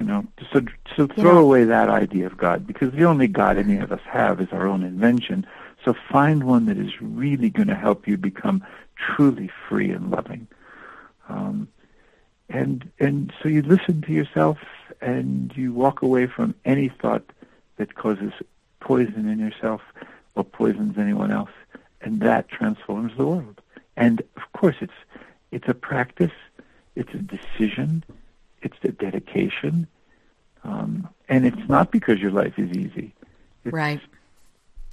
You 0.00 0.06
know, 0.06 0.26
so 0.50 0.62
so 0.96 1.06
throw 1.06 1.34
yeah. 1.34 1.40
away 1.40 1.64
that 1.64 1.90
idea 1.90 2.26
of 2.26 2.38
God 2.38 2.66
because 2.66 2.92
the 2.92 3.04
only 3.04 3.28
God 3.28 3.58
any 3.58 3.76
of 3.76 3.92
us 3.92 4.00
have 4.10 4.40
is 4.40 4.48
our 4.50 4.66
own 4.66 4.82
invention. 4.82 5.46
So 5.84 5.94
find 6.10 6.44
one 6.44 6.64
that 6.66 6.78
is 6.78 6.92
really 7.02 7.50
going 7.50 7.68
to 7.68 7.74
help 7.74 8.08
you 8.08 8.16
become 8.16 8.64
truly 8.96 9.50
free 9.68 9.90
and 9.90 10.10
loving. 10.10 10.48
Um, 11.28 11.68
and 12.48 12.90
and 12.98 13.32
so 13.42 13.48
you 13.50 13.60
listen 13.60 14.00
to 14.02 14.12
yourself 14.12 14.58
and 15.00 15.52
you 15.56 15.72
walk 15.72 16.02
away 16.02 16.26
from 16.26 16.54
any 16.64 16.88
thought 16.88 17.24
that 17.76 17.94
causes 17.94 18.32
poison 18.80 19.28
in 19.28 19.38
yourself 19.38 19.80
or 20.34 20.44
poisons 20.44 20.98
anyone 20.98 21.30
else, 21.30 21.50
and 22.00 22.20
that 22.20 22.48
transforms 22.48 23.16
the 23.16 23.26
world. 23.26 23.60
And 23.96 24.20
of 24.36 24.42
course, 24.52 24.76
it's 24.80 24.92
it's 25.50 25.68
a 25.68 25.74
practice, 25.74 26.32
it's 26.96 27.12
a 27.14 27.18
decision, 27.18 28.04
it's 28.62 28.76
a 28.82 28.88
dedication, 28.88 29.86
um, 30.64 31.08
and 31.28 31.46
it's 31.46 31.68
not 31.68 31.90
because 31.90 32.18
your 32.20 32.32
life 32.32 32.58
is 32.58 32.70
easy. 32.76 33.14
It's, 33.64 33.72
right. 33.72 34.00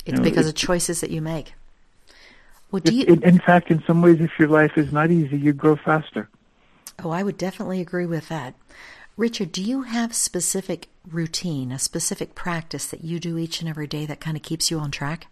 It's 0.05 0.13
you 0.13 0.13
know, 0.17 0.23
because 0.23 0.47
of 0.47 0.55
choices 0.55 1.01
that 1.01 1.09
you 1.09 1.21
make. 1.21 1.53
Well, 2.71 2.79
do 2.79 2.93
you... 2.93 3.05
in, 3.05 3.23
in 3.23 3.39
fact, 3.39 3.71
in 3.71 3.83
some 3.85 4.01
ways, 4.01 4.21
if 4.21 4.37
your 4.39 4.47
life 4.47 4.77
is 4.77 4.91
not 4.91 5.11
easy, 5.11 5.37
you 5.37 5.53
grow 5.53 5.75
faster. 5.75 6.29
Oh, 7.03 7.09
I 7.09 7.23
would 7.23 7.37
definitely 7.37 7.81
agree 7.81 8.05
with 8.05 8.29
that. 8.29 8.53
Richard, 9.17 9.51
do 9.51 9.61
you 9.61 9.83
have 9.83 10.15
specific 10.15 10.87
routine, 11.09 11.71
a 11.71 11.79
specific 11.79 12.35
practice 12.35 12.87
that 12.87 13.03
you 13.03 13.19
do 13.19 13.37
each 13.37 13.59
and 13.59 13.69
every 13.69 13.87
day 13.87 14.05
that 14.05 14.19
kind 14.19 14.37
of 14.37 14.43
keeps 14.43 14.71
you 14.71 14.79
on 14.79 14.91
track? 14.91 15.27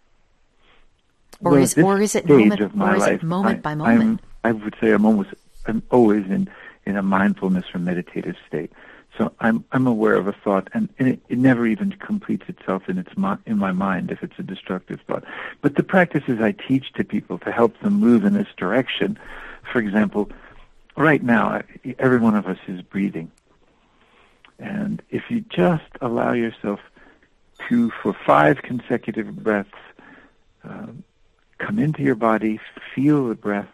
Or 1.41 1.51
well, 1.51 1.61
is 1.61 1.77
or 1.77 2.01
is 2.01 2.15
it 2.15 2.27
moment 2.27 2.77
life, 2.77 3.23
moment 3.23 3.59
I, 3.59 3.61
by 3.61 3.75
moment? 3.75 4.21
I'm, 4.43 4.49
I 4.49 4.63
would 4.63 4.75
say 4.81 4.91
I'm 4.91 5.05
almost 5.05 5.29
I'm 5.65 5.81
always 5.89 6.25
in 6.25 6.49
in 6.85 6.97
a 6.97 7.01
mindfulness 7.01 7.65
or 7.73 7.79
meditative 7.79 8.35
state. 8.47 8.71
So 9.17 9.31
I'm 9.39 9.63
I'm 9.71 9.87
aware 9.87 10.15
of 10.15 10.27
a 10.27 10.33
thought, 10.33 10.69
and, 10.73 10.89
and 10.99 11.07
it, 11.07 11.19
it 11.29 11.37
never 11.37 11.65
even 11.65 11.91
completes 11.93 12.45
itself 12.47 12.89
in 12.89 12.97
its 12.97 13.11
in 13.45 13.57
my 13.57 13.71
mind 13.71 14.11
if 14.11 14.21
it's 14.21 14.37
a 14.37 14.43
destructive 14.43 14.99
thought. 15.07 15.23
But 15.61 15.75
the 15.75 15.83
practices 15.83 16.41
I 16.41 16.51
teach 16.51 16.91
to 16.93 17.03
people 17.03 17.39
to 17.39 17.51
help 17.51 17.79
them 17.79 17.93
move 17.93 18.25
in 18.25 18.33
this 18.33 18.47
direction, 18.57 19.17
for 19.71 19.79
example, 19.79 20.29
right 20.95 21.23
now 21.23 21.61
every 21.97 22.19
one 22.19 22.35
of 22.35 22.47
us 22.47 22.59
is 22.67 22.81
breathing, 22.81 23.31
And 24.59 25.01
if 25.09 25.31
you 25.31 25.41
just 25.41 25.89
allow 26.01 26.33
yourself 26.33 26.79
to, 27.67 27.91
for 28.01 28.13
five 28.13 28.61
consecutive 28.61 29.43
breaths, 29.43 29.69
uh, 30.63 30.87
come 31.57 31.79
into 31.79 32.03
your 32.03 32.15
body, 32.15 32.59
feel 32.93 33.27
the 33.27 33.35
breath, 33.35 33.69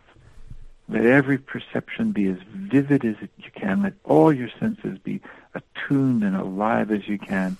let 0.88 1.06
every 1.06 1.40
perception 1.40 2.12
be 2.12 2.28
as 2.28 2.38
vivid 2.54 3.04
as 3.04 3.16
you 3.38 3.52
can, 3.54 3.82
let 3.82 3.94
all 4.04 4.32
your 4.32 4.50
senses 4.60 5.00
be 5.00 5.20
attuned 5.56 6.24
and 6.24 6.36
alive 6.36 6.92
as 6.92 7.08
you 7.08 7.18
can, 7.18 7.58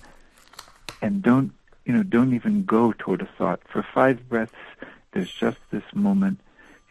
and 1.02 1.22
don't, 1.22 1.52
you 1.84 1.92
know, 1.92 2.04
don't 2.04 2.34
even 2.34 2.64
go 2.64 2.92
toward 2.92 3.22
a 3.22 3.28
thought. 3.38 3.60
For 3.68 3.84
five 3.94 4.28
breaths, 4.28 4.54
there's 5.12 5.32
just 5.32 5.58
this 5.70 5.82
moment. 5.92 6.40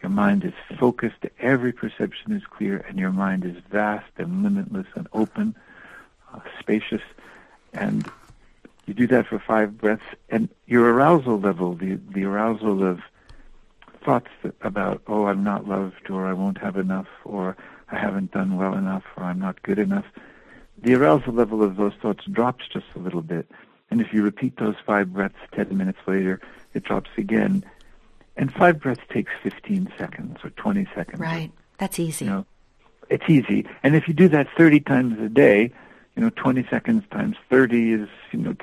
Your 0.02 0.10
mind 0.10 0.44
is 0.44 0.52
focused, 0.78 1.24
every 1.40 1.72
perception 1.72 2.32
is 2.32 2.44
clear, 2.44 2.84
and 2.86 2.98
your 2.98 3.12
mind 3.12 3.44
is 3.44 3.56
vast 3.70 4.10
and 4.18 4.42
limitless 4.42 4.86
and 4.94 5.08
open, 5.14 5.54
spacious, 6.58 7.02
and 7.72 8.10
you 8.86 8.94
do 8.94 9.06
that 9.08 9.26
for 9.26 9.38
five 9.38 9.78
breaths, 9.78 10.04
and 10.28 10.48
your 10.66 10.92
arousal 10.92 11.40
level, 11.40 11.74
the, 11.74 11.98
the 12.10 12.24
arousal 12.24 12.84
of 12.84 13.00
thoughts 14.04 14.30
about, 14.60 15.02
oh, 15.08 15.26
I'm 15.26 15.42
not 15.42 15.66
loved, 15.66 16.10
or 16.10 16.26
I 16.26 16.32
won't 16.32 16.58
have 16.58 16.76
enough, 16.76 17.08
or 17.24 17.56
I 17.90 17.98
haven't 17.98 18.32
done 18.32 18.56
well 18.56 18.74
enough, 18.74 19.02
or 19.16 19.24
I'm 19.24 19.40
not 19.40 19.62
good 19.62 19.78
enough, 19.78 20.06
the 20.82 20.94
arousal 20.94 21.32
level 21.32 21.62
of 21.62 21.76
those 21.76 21.94
thoughts 22.00 22.24
drops 22.26 22.68
just 22.68 22.86
a 22.94 22.98
little 22.98 23.22
bit. 23.22 23.50
And 23.90 24.00
if 24.00 24.12
you 24.12 24.22
repeat 24.22 24.56
those 24.56 24.76
five 24.84 25.12
breaths 25.12 25.38
10 25.52 25.76
minutes 25.76 25.98
later, 26.06 26.40
it 26.74 26.84
drops 26.84 27.10
again. 27.16 27.64
And 28.36 28.52
five 28.52 28.80
breaths 28.80 29.02
takes 29.08 29.32
15 29.42 29.92
seconds 29.96 30.38
or 30.44 30.50
20 30.50 30.86
seconds. 30.94 31.20
Right. 31.20 31.50
That's 31.78 31.98
easy. 31.98 32.24
You 32.26 32.30
know, 32.30 32.46
it's 33.08 33.28
easy. 33.28 33.66
And 33.82 33.94
if 33.94 34.08
you 34.08 34.14
do 34.14 34.28
that 34.28 34.48
30 34.56 34.80
times 34.80 35.20
a 35.20 35.28
day, 35.28 35.72
you 36.16 36.22
know, 36.22 36.30
20 36.30 36.66
seconds 36.70 37.04
times 37.10 37.36
30 37.50 37.92
is, 37.92 38.08
you 38.32 38.38
know, 38.38 38.56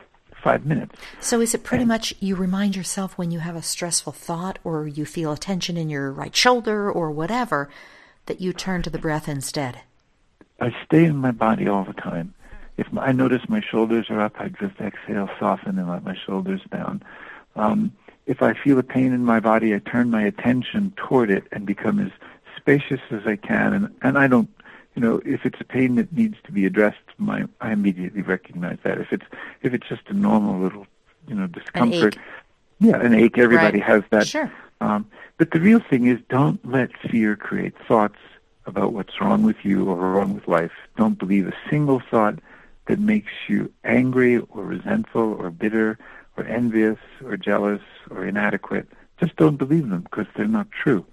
five 0.43 0.65
minutes. 0.65 0.95
So 1.21 1.39
is 1.39 1.53
it 1.53 1.63
pretty 1.63 1.83
and, 1.83 1.87
much 1.87 2.13
you 2.19 2.35
remind 2.35 2.75
yourself 2.75 3.17
when 3.17 3.31
you 3.31 3.39
have 3.39 3.55
a 3.55 3.61
stressful 3.61 4.13
thought 4.13 4.59
or 4.63 4.87
you 4.87 5.05
feel 5.05 5.31
a 5.31 5.37
tension 5.37 5.77
in 5.77 5.89
your 5.89 6.11
right 6.11 6.35
shoulder 6.35 6.91
or 6.91 7.11
whatever 7.11 7.69
that 8.25 8.41
you 8.41 8.51
turn 8.51 8.81
to 8.81 8.89
the 8.89 8.99
breath 8.99 9.29
instead? 9.29 9.81
I 10.59 10.75
stay 10.85 11.05
in 11.05 11.15
my 11.15 11.31
body 11.31 11.67
all 11.67 11.85
the 11.85 11.93
time. 11.93 12.33
If 12.77 12.87
I 12.97 13.11
notice 13.11 13.47
my 13.47 13.61
shoulders 13.61 14.07
are 14.09 14.19
up, 14.19 14.33
I 14.39 14.49
just 14.49 14.79
exhale, 14.81 15.29
soften, 15.39 15.77
and 15.77 15.89
let 15.89 16.03
my 16.03 16.15
shoulders 16.25 16.61
down. 16.71 17.03
Um, 17.55 17.91
if 18.25 18.41
I 18.41 18.53
feel 18.53 18.79
a 18.79 18.83
pain 18.83 19.13
in 19.13 19.23
my 19.23 19.39
body, 19.39 19.75
I 19.75 19.79
turn 19.79 20.09
my 20.09 20.23
attention 20.23 20.91
toward 20.95 21.29
it 21.29 21.43
and 21.51 21.65
become 21.65 21.99
as 21.99 22.11
spacious 22.57 23.01
as 23.11 23.27
I 23.27 23.35
can. 23.35 23.73
And, 23.73 23.95
and 24.01 24.17
I 24.17 24.27
don't 24.27 24.49
you 24.95 25.01
know, 25.01 25.21
if 25.25 25.45
it's 25.45 25.59
a 25.59 25.63
pain 25.63 25.95
that 25.95 26.13
needs 26.13 26.37
to 26.45 26.51
be 26.51 26.65
addressed, 26.65 26.97
my 27.17 27.45
I 27.61 27.71
immediately 27.71 28.21
recognize 28.21 28.77
that. 28.83 28.99
If 28.99 29.11
it's 29.11 29.25
if 29.61 29.73
it's 29.73 29.87
just 29.87 30.03
a 30.07 30.13
normal 30.13 30.59
little, 30.59 30.87
you 31.27 31.35
know, 31.35 31.47
discomfort, 31.47 32.15
an 32.15 32.21
yeah, 32.79 32.99
an 32.99 33.13
ache. 33.13 33.37
Everybody 33.37 33.79
right. 33.79 33.87
has 33.87 34.03
that. 34.11 34.27
Sure. 34.27 34.51
Um, 34.81 35.09
but 35.37 35.51
the 35.51 35.59
real 35.59 35.79
thing 35.79 36.07
is, 36.07 36.19
don't 36.29 36.63
let 36.69 36.91
fear 37.09 37.35
create 37.35 37.73
thoughts 37.87 38.19
about 38.65 38.93
what's 38.93 39.19
wrong 39.19 39.43
with 39.43 39.57
you 39.63 39.89
or 39.89 39.95
wrong 39.95 40.33
with 40.33 40.47
life. 40.47 40.71
Don't 40.95 41.17
believe 41.17 41.47
a 41.47 41.53
single 41.69 41.99
thought 41.99 42.39
that 42.87 42.99
makes 42.99 43.31
you 43.47 43.71
angry 43.83 44.37
or 44.37 44.63
resentful 44.63 45.33
or 45.33 45.49
bitter 45.49 45.97
or 46.37 46.43
envious 46.45 46.99
or 47.23 47.37
jealous 47.37 47.81
or 48.09 48.25
inadequate. 48.25 48.87
Just 49.19 49.35
don't 49.37 49.57
believe 49.57 49.89
them 49.89 50.01
because 50.01 50.27
they're 50.35 50.47
not 50.47 50.69
true 50.71 51.05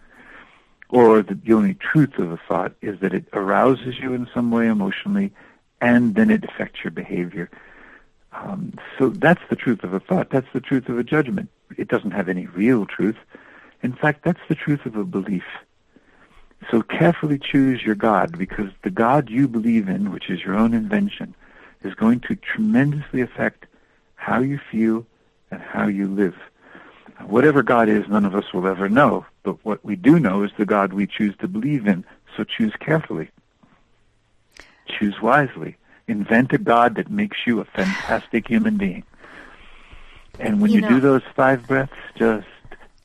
or 0.90 1.22
the, 1.22 1.34
the 1.34 1.52
only 1.52 1.74
truth 1.74 2.18
of 2.18 2.30
a 2.32 2.40
thought 2.48 2.74
is 2.82 3.00
that 3.00 3.14
it 3.14 3.26
arouses 3.32 3.98
you 3.98 4.12
in 4.12 4.28
some 4.34 4.50
way 4.50 4.66
emotionally, 4.66 5.32
and 5.80 6.14
then 6.14 6.30
it 6.30 6.44
affects 6.44 6.84
your 6.84 6.90
behavior. 6.90 7.48
Um, 8.32 8.74
so 8.98 9.08
that's 9.10 9.42
the 9.48 9.56
truth 9.56 9.82
of 9.82 9.94
a 9.94 10.00
thought. 10.00 10.30
That's 10.30 10.52
the 10.52 10.60
truth 10.60 10.88
of 10.88 10.98
a 10.98 11.04
judgment. 11.04 11.48
It 11.76 11.88
doesn't 11.88 12.10
have 12.12 12.28
any 12.28 12.46
real 12.46 12.86
truth. 12.86 13.16
In 13.82 13.92
fact, 13.92 14.24
that's 14.24 14.40
the 14.48 14.54
truth 14.54 14.84
of 14.84 14.96
a 14.96 15.04
belief. 15.04 15.44
So 16.70 16.82
carefully 16.82 17.38
choose 17.38 17.82
your 17.82 17.94
God, 17.94 18.36
because 18.36 18.70
the 18.82 18.90
God 18.90 19.30
you 19.30 19.48
believe 19.48 19.88
in, 19.88 20.12
which 20.12 20.28
is 20.28 20.42
your 20.42 20.54
own 20.54 20.74
invention, 20.74 21.34
is 21.82 21.94
going 21.94 22.20
to 22.20 22.36
tremendously 22.36 23.22
affect 23.22 23.66
how 24.16 24.40
you 24.40 24.60
feel 24.70 25.06
and 25.50 25.62
how 25.62 25.86
you 25.86 26.06
live. 26.06 26.36
Whatever 27.26 27.62
God 27.62 27.88
is, 27.88 28.08
none 28.08 28.24
of 28.24 28.34
us 28.34 28.52
will 28.52 28.66
ever 28.66 28.88
know. 28.88 29.26
But 29.42 29.64
what 29.64 29.84
we 29.84 29.96
do 29.96 30.18
know 30.18 30.42
is 30.42 30.50
the 30.58 30.66
God 30.66 30.92
we 30.92 31.06
choose 31.06 31.36
to 31.38 31.48
believe 31.48 31.86
in. 31.86 32.04
So 32.36 32.44
choose 32.44 32.72
carefully. 32.80 33.30
Choose 34.86 35.20
wisely. 35.20 35.76
Invent 36.08 36.52
a 36.52 36.58
God 36.58 36.96
that 36.96 37.10
makes 37.10 37.38
you 37.46 37.60
a 37.60 37.64
fantastic 37.64 38.48
human 38.48 38.76
being. 38.76 39.04
And 40.38 40.60
when 40.60 40.70
you, 40.70 40.76
you 40.76 40.80
know, 40.82 40.88
do 40.88 41.00
those 41.00 41.22
five 41.36 41.66
breaths, 41.66 41.92
just 42.16 42.46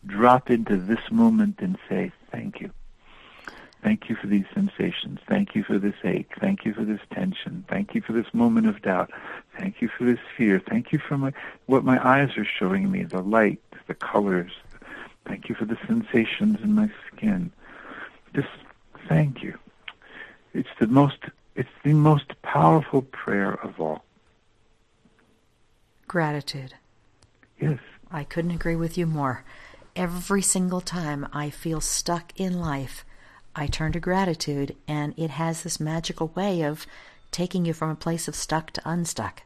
drop 0.06 0.50
into 0.50 0.78
this 0.78 1.00
moment 1.12 1.60
and 1.60 1.78
say, 1.90 2.12
thank 2.32 2.62
you. 2.62 2.72
Thank 3.84 4.10
you 4.10 4.16
for 4.16 4.26
these 4.26 4.46
sensations. 4.52 5.20
Thank 5.28 5.54
you 5.54 5.64
for 5.64 5.78
this 5.78 5.94
ache. 6.04 6.32
Thank 6.40 6.66
you 6.66 6.74
for 6.74 6.84
this 6.84 7.02
tension. 7.14 7.66
Thank 7.70 7.94
you 7.94 8.02
for 8.02 8.14
this 8.14 8.26
moment 8.34 8.66
of 8.66 8.82
doubt. 8.82 9.12
Thank 9.60 9.80
you 9.80 9.90
for 9.96 10.06
this 10.06 10.18
fear. 10.36 10.60
Thank 10.60 10.92
you 10.92 10.98
for 10.98 11.18
my, 11.18 11.34
what 11.68 11.84
my 11.84 12.04
eyes 12.04 12.36
are 12.38 12.46
showing 12.46 12.90
me, 12.90 13.04
the 13.04 13.22
light, 13.22 13.62
the 13.88 13.94
colors. 13.94 14.52
Thank 15.28 15.50
you 15.50 15.56
for 15.56 15.66
the 15.66 15.78
sensations 15.88 16.58
in 16.64 16.74
my 16.74 16.90
skin. 17.08 17.52
Just 18.34 18.48
thank 19.08 19.42
you. 19.42 19.58
It's 20.54 20.70
the 20.80 20.88
most 20.88 21.18
it's 21.56 21.70
the 21.84 21.94
most 21.94 22.42
powerful 22.42 23.02
prayer 23.02 23.54
of 23.54 23.80
all. 23.80 24.04
Gratitude. 26.08 26.74
Yes. 27.60 27.80
I 28.12 28.24
couldn't 28.24 28.52
agree 28.52 28.76
with 28.76 28.98
you 28.98 29.06
more. 29.06 29.44
Every 29.96 30.42
single 30.42 30.82
time 30.82 31.28
I 31.32 31.50
feel 31.50 31.80
stuck 31.80 32.38
in 32.38 32.60
life, 32.60 33.06
I 33.56 33.68
turn 33.68 33.94
to 33.94 34.02
gratitude, 34.02 34.76
and 34.88 35.14
it 35.18 35.32
has 35.32 35.64
this 35.64 35.80
magical 35.80 36.28
way 36.36 36.62
of 36.62 36.86
taking 37.32 37.66
you 37.66 37.74
from 37.74 37.90
a 37.90 37.96
place 37.96 38.28
of 38.28 38.36
stuck 38.36 38.72
to 38.72 38.82
unstuck. 38.86 39.44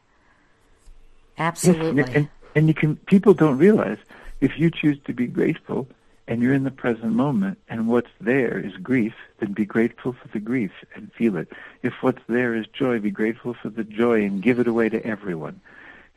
Absolutely. 1.38 2.02
Yes, 2.02 2.10
and, 2.14 2.28
and 2.56 2.68
you 2.68 2.74
can. 2.74 2.96
People 2.96 3.34
don't 3.34 3.56
realize 3.56 3.98
if 4.40 4.58
you 4.58 4.70
choose 4.70 4.98
to 5.04 5.12
be 5.12 5.26
grateful 5.26 5.88
and 6.26 6.42
you're 6.42 6.54
in 6.54 6.64
the 6.64 6.70
present 6.70 7.12
moment, 7.12 7.58
and 7.68 7.88
what's 7.88 8.10
there 8.20 8.56
is 8.58 8.76
grief, 8.76 9.14
then 9.40 9.52
be 9.52 9.64
grateful 9.64 10.12
for 10.12 10.28
the 10.28 10.38
grief 10.38 10.70
and 10.94 11.12
feel 11.12 11.36
it. 11.36 11.48
If 11.82 11.92
what's 12.02 12.22
there 12.28 12.54
is 12.54 12.66
joy, 12.68 13.00
be 13.00 13.10
grateful 13.10 13.54
for 13.54 13.68
the 13.68 13.82
joy 13.82 14.22
and 14.22 14.40
give 14.40 14.60
it 14.60 14.68
away 14.68 14.88
to 14.90 15.04
everyone. 15.04 15.60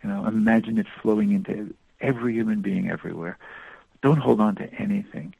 You 0.03 0.09
know, 0.09 0.27
imagine 0.27 0.77
it 0.77 0.85
flowing 1.01 1.31
into 1.31 1.73
every 1.99 2.33
human 2.33 2.61
being 2.61 2.91
everywhere. 2.91 3.39
Don't 4.03 4.17
hold 4.17 4.39
on 4.39 4.55
to 4.57 4.71
anything, 4.75 5.33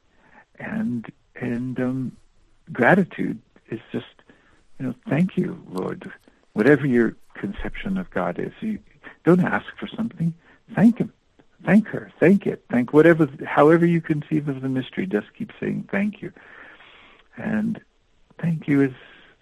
and 0.58 1.10
and 1.36 1.78
um, 1.78 2.16
gratitude 2.72 3.38
is 3.70 3.80
just, 3.92 4.06
you 4.78 4.86
know, 4.86 4.94
thank 5.08 5.36
you, 5.36 5.62
Lord. 5.70 6.10
Whatever 6.54 6.86
your 6.86 7.14
conception 7.34 7.98
of 7.98 8.10
God 8.10 8.38
is, 8.38 8.52
you 8.60 8.78
don't 9.24 9.40
ask 9.40 9.66
for 9.78 9.86
something. 9.86 10.34
Thank 10.74 10.98
Him. 10.98 11.12
Thank 11.64 11.86
her. 11.88 12.10
Thank 12.20 12.46
it. 12.46 12.64
Thank 12.70 12.92
whatever, 12.92 13.28
however 13.46 13.86
you 13.86 14.00
conceive 14.00 14.48
of 14.48 14.60
the 14.60 14.68
mystery. 14.68 15.06
Just 15.06 15.32
keep 15.34 15.52
saying 15.58 15.88
thank 15.90 16.20
you. 16.20 16.32
And 17.36 17.80
thank 18.38 18.68
you 18.68 18.82
is, 18.82 18.92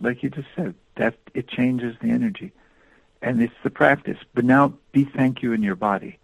like 0.00 0.22
you 0.22 0.30
just 0.30 0.48
said, 0.54 0.74
that 0.96 1.16
it 1.34 1.48
changes 1.48 1.96
the 2.00 2.10
energy. 2.10 2.52
And 3.20 3.42
it's 3.42 3.54
the 3.62 3.70
practice. 3.70 4.18
But 4.34 4.44
now 4.44 4.74
be 4.92 5.04
thank 5.04 5.42
you 5.42 5.52
in 5.52 5.62
your 5.62 5.76
body. 5.76 6.18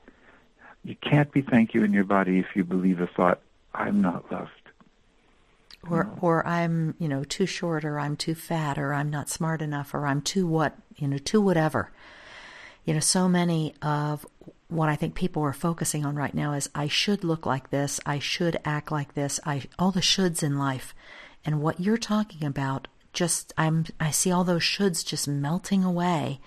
You 0.84 0.96
can't 0.96 1.30
be 1.32 1.42
thank 1.42 1.74
you 1.74 1.84
in 1.84 1.92
your 1.92 2.04
body 2.04 2.38
if 2.38 2.54
you 2.54 2.64
believe 2.64 3.00
a 3.00 3.06
thought, 3.06 3.40
I'm 3.74 4.00
not 4.00 4.30
loved 4.32 4.50
or 5.88 6.10
or 6.20 6.46
I'm 6.46 6.94
you 6.98 7.08
know 7.08 7.24
too 7.24 7.46
short 7.46 7.84
or 7.84 7.98
I'm 7.98 8.16
too 8.16 8.34
fat 8.34 8.78
or 8.78 8.92
I'm 8.92 9.10
not 9.10 9.28
smart 9.28 9.62
enough 9.62 9.94
or 9.94 10.06
I'm 10.06 10.20
too 10.20 10.46
what 10.46 10.76
you 10.96 11.08
know 11.08 11.18
too 11.18 11.40
whatever. 11.40 11.90
You 12.84 12.94
know, 12.94 13.00
so 13.00 13.28
many 13.28 13.74
of 13.82 14.26
what 14.68 14.88
I 14.88 14.96
think 14.96 15.14
people 15.14 15.42
are 15.42 15.52
focusing 15.52 16.04
on 16.04 16.16
right 16.16 16.34
now 16.34 16.52
is 16.52 16.68
I 16.74 16.88
should 16.88 17.24
look 17.24 17.46
like 17.46 17.70
this, 17.70 18.00
I 18.04 18.18
should 18.18 18.58
act 18.64 18.92
like 18.92 19.14
this, 19.14 19.40
I 19.44 19.62
all 19.78 19.90
the 19.90 20.00
shoulds 20.00 20.42
in 20.42 20.58
life. 20.58 20.94
And 21.44 21.62
what 21.62 21.80
you're 21.80 21.96
talking 21.96 22.46
about 22.46 22.88
just 23.12 23.54
I'm 23.56 23.86
I 23.98 24.10
see 24.10 24.30
all 24.30 24.44
those 24.44 24.62
shoulds 24.62 25.04
just 25.04 25.26
melting 25.26 25.84
away 25.84 26.40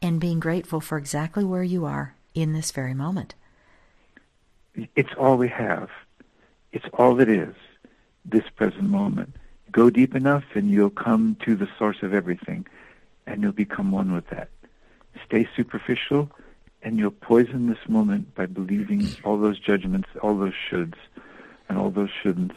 and 0.00 0.20
being 0.20 0.40
grateful 0.40 0.80
for 0.80 0.96
exactly 0.96 1.44
where 1.44 1.64
you 1.64 1.84
are 1.84 2.14
in 2.34 2.52
this 2.52 2.70
very 2.70 2.94
moment. 2.94 3.34
It's 4.94 5.12
all 5.18 5.36
we 5.36 5.48
have. 5.48 5.90
It's 6.72 6.86
all 6.94 7.20
it 7.20 7.28
is 7.28 7.54
this 8.24 8.44
present 8.54 8.84
moment. 8.84 9.34
Go 9.72 9.90
deep 9.90 10.14
enough 10.14 10.44
and 10.54 10.70
you'll 10.70 10.90
come 10.90 11.36
to 11.44 11.56
the 11.56 11.68
source 11.78 12.02
of 12.02 12.14
everything 12.14 12.66
and 13.26 13.42
you'll 13.42 13.52
become 13.52 13.90
one 13.90 14.12
with 14.12 14.28
that. 14.28 14.48
Stay 15.26 15.48
superficial 15.56 16.30
and 16.82 16.98
you'll 16.98 17.10
poison 17.10 17.68
this 17.68 17.88
moment 17.88 18.34
by 18.34 18.46
believing 18.46 19.06
all 19.24 19.38
those 19.38 19.58
judgments, 19.58 20.08
all 20.22 20.36
those 20.36 20.54
shoulds, 20.70 20.96
and 21.68 21.78
all 21.78 21.90
those 21.90 22.10
shouldn'ts. 22.22 22.56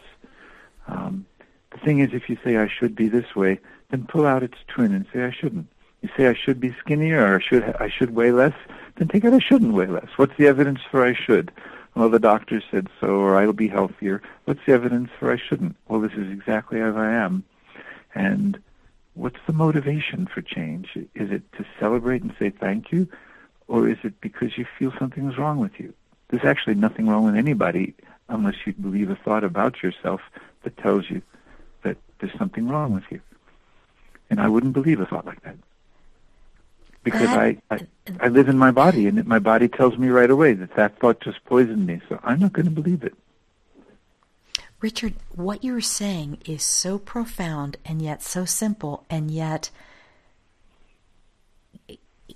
Um, 0.88 1.26
the 1.72 1.78
thing 1.80 2.00
is, 2.00 2.14
if 2.14 2.30
you 2.30 2.38
say, 2.44 2.58
I 2.58 2.68
should 2.68 2.96
be 2.96 3.08
this 3.08 3.36
way, 3.36 3.60
then 3.90 4.06
pull 4.06 4.26
out 4.26 4.44
its 4.44 4.58
twin 4.68 4.94
and 4.94 5.06
say, 5.14 5.24
I 5.24 5.32
shouldn't. 5.32 5.68
You 6.02 6.10
say 6.18 6.28
I 6.28 6.34
should 6.34 6.60
be 6.60 6.76
skinnier 6.80 7.26
or 7.26 7.38
I 7.38 7.42
should 7.42 7.64
I 7.80 7.90
should 7.90 8.14
weigh 8.14 8.34
less. 8.34 8.54
Then 8.98 9.08
take 9.08 9.24
out 9.24 9.34
I 9.34 9.40
shouldn't 9.40 9.74
weigh 9.74 9.88
less. 9.88 10.10
What's 10.18 10.36
the 10.38 10.48
evidence 10.48 10.82
for 10.92 11.04
I 11.04 11.14
should? 11.14 11.50
Well, 11.96 12.10
the 12.10 12.20
doctor 12.20 12.62
said 12.72 12.90
so, 13.00 13.08
or 13.08 13.38
I'll 13.38 13.54
be 13.54 13.70
healthier. 13.70 14.22
What's 14.44 14.60
the 14.66 14.74
evidence 14.74 15.12
for 15.18 15.32
I 15.32 15.38
shouldn't? 15.38 15.78
Well, 15.88 16.02
this 16.02 16.12
is 16.14 16.30
exactly 16.30 16.82
as 16.82 16.96
I 16.96 17.10
am. 17.10 17.44
And 18.16 18.60
what's 19.14 19.40
the 19.48 19.54
motivation 19.54 20.28
for 20.28 20.42
change? 20.42 20.90
Is 21.16 21.32
it 21.32 21.44
to 21.54 21.66
celebrate 21.80 22.22
and 22.22 22.36
say 22.38 22.50
thank 22.50 22.92
you, 22.92 23.08
or 23.67 23.88
is 23.89 23.97
it 24.04 24.19
because 24.21 24.58
you 24.58 24.65
feel 24.78 24.93
something's 24.99 25.38
wrong 25.38 25.60
with 25.60 25.80
you? 25.80 25.93
There's 26.30 26.45
actually 26.45 26.76
nothing 26.76 27.08
wrong 27.08 27.26
with 27.26 27.36
anybody 27.36 27.93
unless 28.30 28.56
you 28.65 28.73
believe 28.73 29.10
a 29.10 29.15
thought 29.15 29.43
about 29.43 29.84
yourself 29.84 30.21
that 30.63 30.78
tells 30.78 31.10
you 31.10 31.21
that 31.84 31.97
there's 32.19 32.38
something 32.38 32.67
wrong 32.67 32.93
with 32.93 33.04
you. 33.10 33.21
And 34.30 34.39
I 34.39 34.47
wouldn't 34.47 34.73
believe 34.73 34.99
a 34.99 35.06
thought 35.06 35.26
like 35.26 35.41
that 35.43 35.58
because 37.04 37.30
I, 37.30 37.58
I 37.69 37.80
I 38.19 38.28
live 38.30 38.47
in 38.47 38.58
my 38.58 38.71
body, 38.71 39.08
and 39.08 39.26
my 39.26 39.39
body 39.39 39.67
tells 39.67 39.97
me 39.97 40.08
right 40.08 40.30
away 40.30 40.54
that 40.54 40.76
that 40.76 40.99
thought 40.99 41.19
just 41.19 41.43
poisoned 41.45 41.86
me. 41.86 42.02
So 42.10 42.19
I'm 42.23 42.39
not 42.39 42.54
going 42.54 42.65
to 42.65 42.71
believe 42.71 43.04
it. 43.04 43.13
Richard, 44.80 45.13
what 45.34 45.63
you're 45.63 45.82
saying 45.82 46.39
is 46.45 46.63
so 46.63 46.97
profound 46.97 47.78
and 47.86 48.02
yet 48.02 48.21
so 48.23 48.45
simple, 48.45 49.06
and 49.10 49.30
yet 49.30 49.69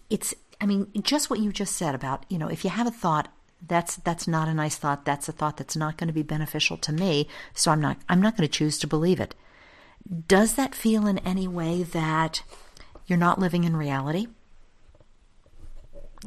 it's. 0.10 0.34
I 0.60 0.66
mean, 0.66 0.88
just 1.02 1.30
what 1.30 1.40
you 1.40 1.52
just 1.52 1.76
said 1.76 1.96
about 1.96 2.26
you 2.30 2.38
know, 2.38 2.48
if 2.48 2.64
you 2.64 2.70
have 2.70 2.88
a 2.88 2.92
thought, 2.92 3.30
that's 3.66 3.98
that's 3.98 4.28
not 4.28 4.48
a 4.48 4.54
nice 4.54 4.76
thought. 4.76 5.06
That's 5.06 5.30
a 5.30 5.32
thought 5.32 5.58
that's 5.58 5.76
not 5.76 5.98
going 5.98 6.08
to 6.08 6.14
be 6.14 6.24
beneficial 6.24 6.78
to 6.78 6.92
me. 6.92 7.28
So 7.54 7.72
I'm 7.72 7.82
not 7.82 7.98
I'm 8.10 8.22
not 8.22 8.38
going 8.38 8.48
to 8.48 8.58
choose 8.58 8.78
to 8.80 8.88
believe 8.88 9.20
it. 9.20 9.36
Does 10.28 10.54
that 10.54 10.76
feel 10.76 11.08
in 11.08 11.18
any 11.20 11.48
way 11.48 11.84
that 11.84 12.44
you're 13.08 13.18
not 13.18 13.40
living 13.40 13.64
in 13.64 13.76
reality? 13.76 14.28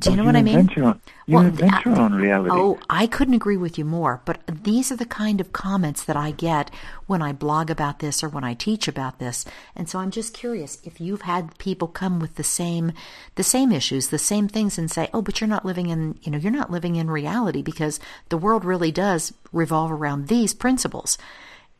Do 0.00 0.10
you 0.10 0.16
know 0.16 0.24
what 0.24 0.36
I 0.36 0.42
mean? 0.42 0.70
Your 0.74 0.86
own, 0.86 1.00
you 1.26 1.36
well, 1.36 1.46
invent 1.46 1.84
your 1.84 1.98
own 1.98 2.14
reality. 2.14 2.50
Oh, 2.52 2.78
I 2.88 3.06
couldn't 3.06 3.34
agree 3.34 3.58
with 3.58 3.78
you 3.78 3.84
more. 3.84 4.22
But 4.24 4.40
these 4.46 4.90
are 4.90 4.96
the 4.96 5.04
kind 5.04 5.40
of 5.40 5.52
comments 5.52 6.02
that 6.04 6.16
I 6.16 6.30
get 6.30 6.70
when 7.06 7.20
I 7.20 7.32
blog 7.32 7.70
about 7.70 7.98
this 7.98 8.24
or 8.24 8.28
when 8.28 8.42
I 8.42 8.54
teach 8.54 8.88
about 8.88 9.18
this. 9.18 9.44
And 9.76 9.88
so 9.88 9.98
I'm 9.98 10.10
just 10.10 10.32
curious 10.32 10.78
if 10.84 11.00
you've 11.00 11.22
had 11.22 11.58
people 11.58 11.86
come 11.86 12.18
with 12.18 12.36
the 12.36 12.44
same, 12.44 12.92
the 13.34 13.42
same 13.42 13.72
issues, 13.72 14.08
the 14.08 14.18
same 14.18 14.48
things, 14.48 14.78
and 14.78 14.90
say, 14.90 15.10
"Oh, 15.12 15.20
but 15.20 15.40
you're 15.40 15.48
not 15.48 15.66
living 15.66 15.90
in, 15.90 16.18
you 16.22 16.32
know, 16.32 16.38
you're 16.38 16.50
not 16.50 16.70
living 16.70 16.96
in 16.96 17.10
reality 17.10 17.60
because 17.60 18.00
the 18.30 18.38
world 18.38 18.64
really 18.64 18.90
does 18.90 19.34
revolve 19.52 19.92
around 19.92 20.28
these 20.28 20.54
principles." 20.54 21.18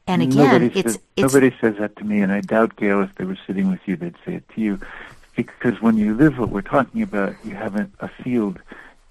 And 0.07 0.23
again, 0.23 0.63
nobody 0.63 0.81
it's, 0.81 0.93
says, 0.95 1.03
it's 1.17 1.35
nobody 1.35 1.57
says 1.61 1.77
that 1.79 1.97
to 1.97 2.05
me, 2.05 2.21
and 2.21 2.33
I 2.33 2.41
doubt, 2.41 2.77
Gail, 2.77 3.01
if 3.03 3.15
they 3.15 3.25
were 3.25 3.39
sitting 3.47 3.71
with 3.71 3.81
you, 3.87 3.97
they'd 3.97 4.17
say 4.27 4.35
it 4.35 4.49
to 4.55 4.61
you 4.61 4.81
because 5.43 5.81
when 5.81 5.97
you 5.97 6.15
live 6.15 6.39
what 6.39 6.51
we're 6.51 6.63
talking 6.63 7.03
about, 7.03 7.35
you 7.45 7.55
have 7.55 7.77
a, 7.77 7.89
a 8.01 8.09
field, 8.23 8.59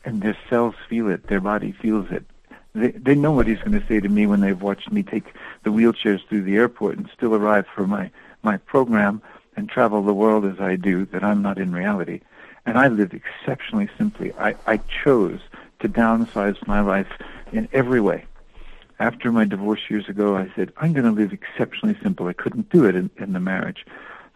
and 0.05 0.21
their 0.21 0.37
cells 0.49 0.75
feel 0.89 1.09
it, 1.09 1.27
their 1.27 1.41
body 1.41 1.71
feels 1.71 2.09
it. 2.11 2.25
They, 2.73 2.91
they 2.91 3.15
know 3.15 3.31
what 3.31 3.47
he's 3.47 3.59
going 3.59 3.79
to 3.79 3.87
say 3.87 3.99
to 3.99 4.09
me 4.09 4.25
when 4.27 4.41
they've 4.41 4.61
watched 4.61 4.91
me 4.91 5.03
take 5.03 5.33
the 5.63 5.71
wheelchairs 5.71 6.25
through 6.27 6.43
the 6.43 6.55
airport 6.55 6.97
and 6.97 7.09
still 7.15 7.35
arrive 7.35 7.65
for 7.73 7.87
my, 7.87 8.11
my 8.43 8.57
program 8.57 9.21
and 9.55 9.67
travel 9.67 10.03
the 10.03 10.13
world 10.13 10.45
as 10.45 10.59
I 10.59 10.75
do, 10.75 11.05
that 11.07 11.23
I'm 11.23 11.41
not 11.41 11.57
in 11.57 11.71
reality. 11.71 12.21
And 12.65 12.77
I 12.77 12.87
live 12.87 13.13
exceptionally 13.13 13.89
simply. 13.97 14.33
I, 14.33 14.55
I 14.67 14.77
chose 15.03 15.39
to 15.79 15.89
downsize 15.89 16.65
my 16.67 16.81
life 16.81 17.11
in 17.51 17.67
every 17.73 18.01
way. 18.01 18.25
After 18.99 19.31
my 19.31 19.45
divorce 19.45 19.81
years 19.89 20.07
ago, 20.07 20.35
I 20.35 20.51
said, 20.55 20.71
I'm 20.77 20.93
going 20.93 21.05
to 21.05 21.11
live 21.11 21.33
exceptionally 21.33 21.97
simple. 22.03 22.27
I 22.27 22.33
couldn't 22.33 22.69
do 22.69 22.85
it 22.85 22.95
in, 22.95 23.09
in 23.17 23.33
the 23.33 23.39
marriage. 23.39 23.85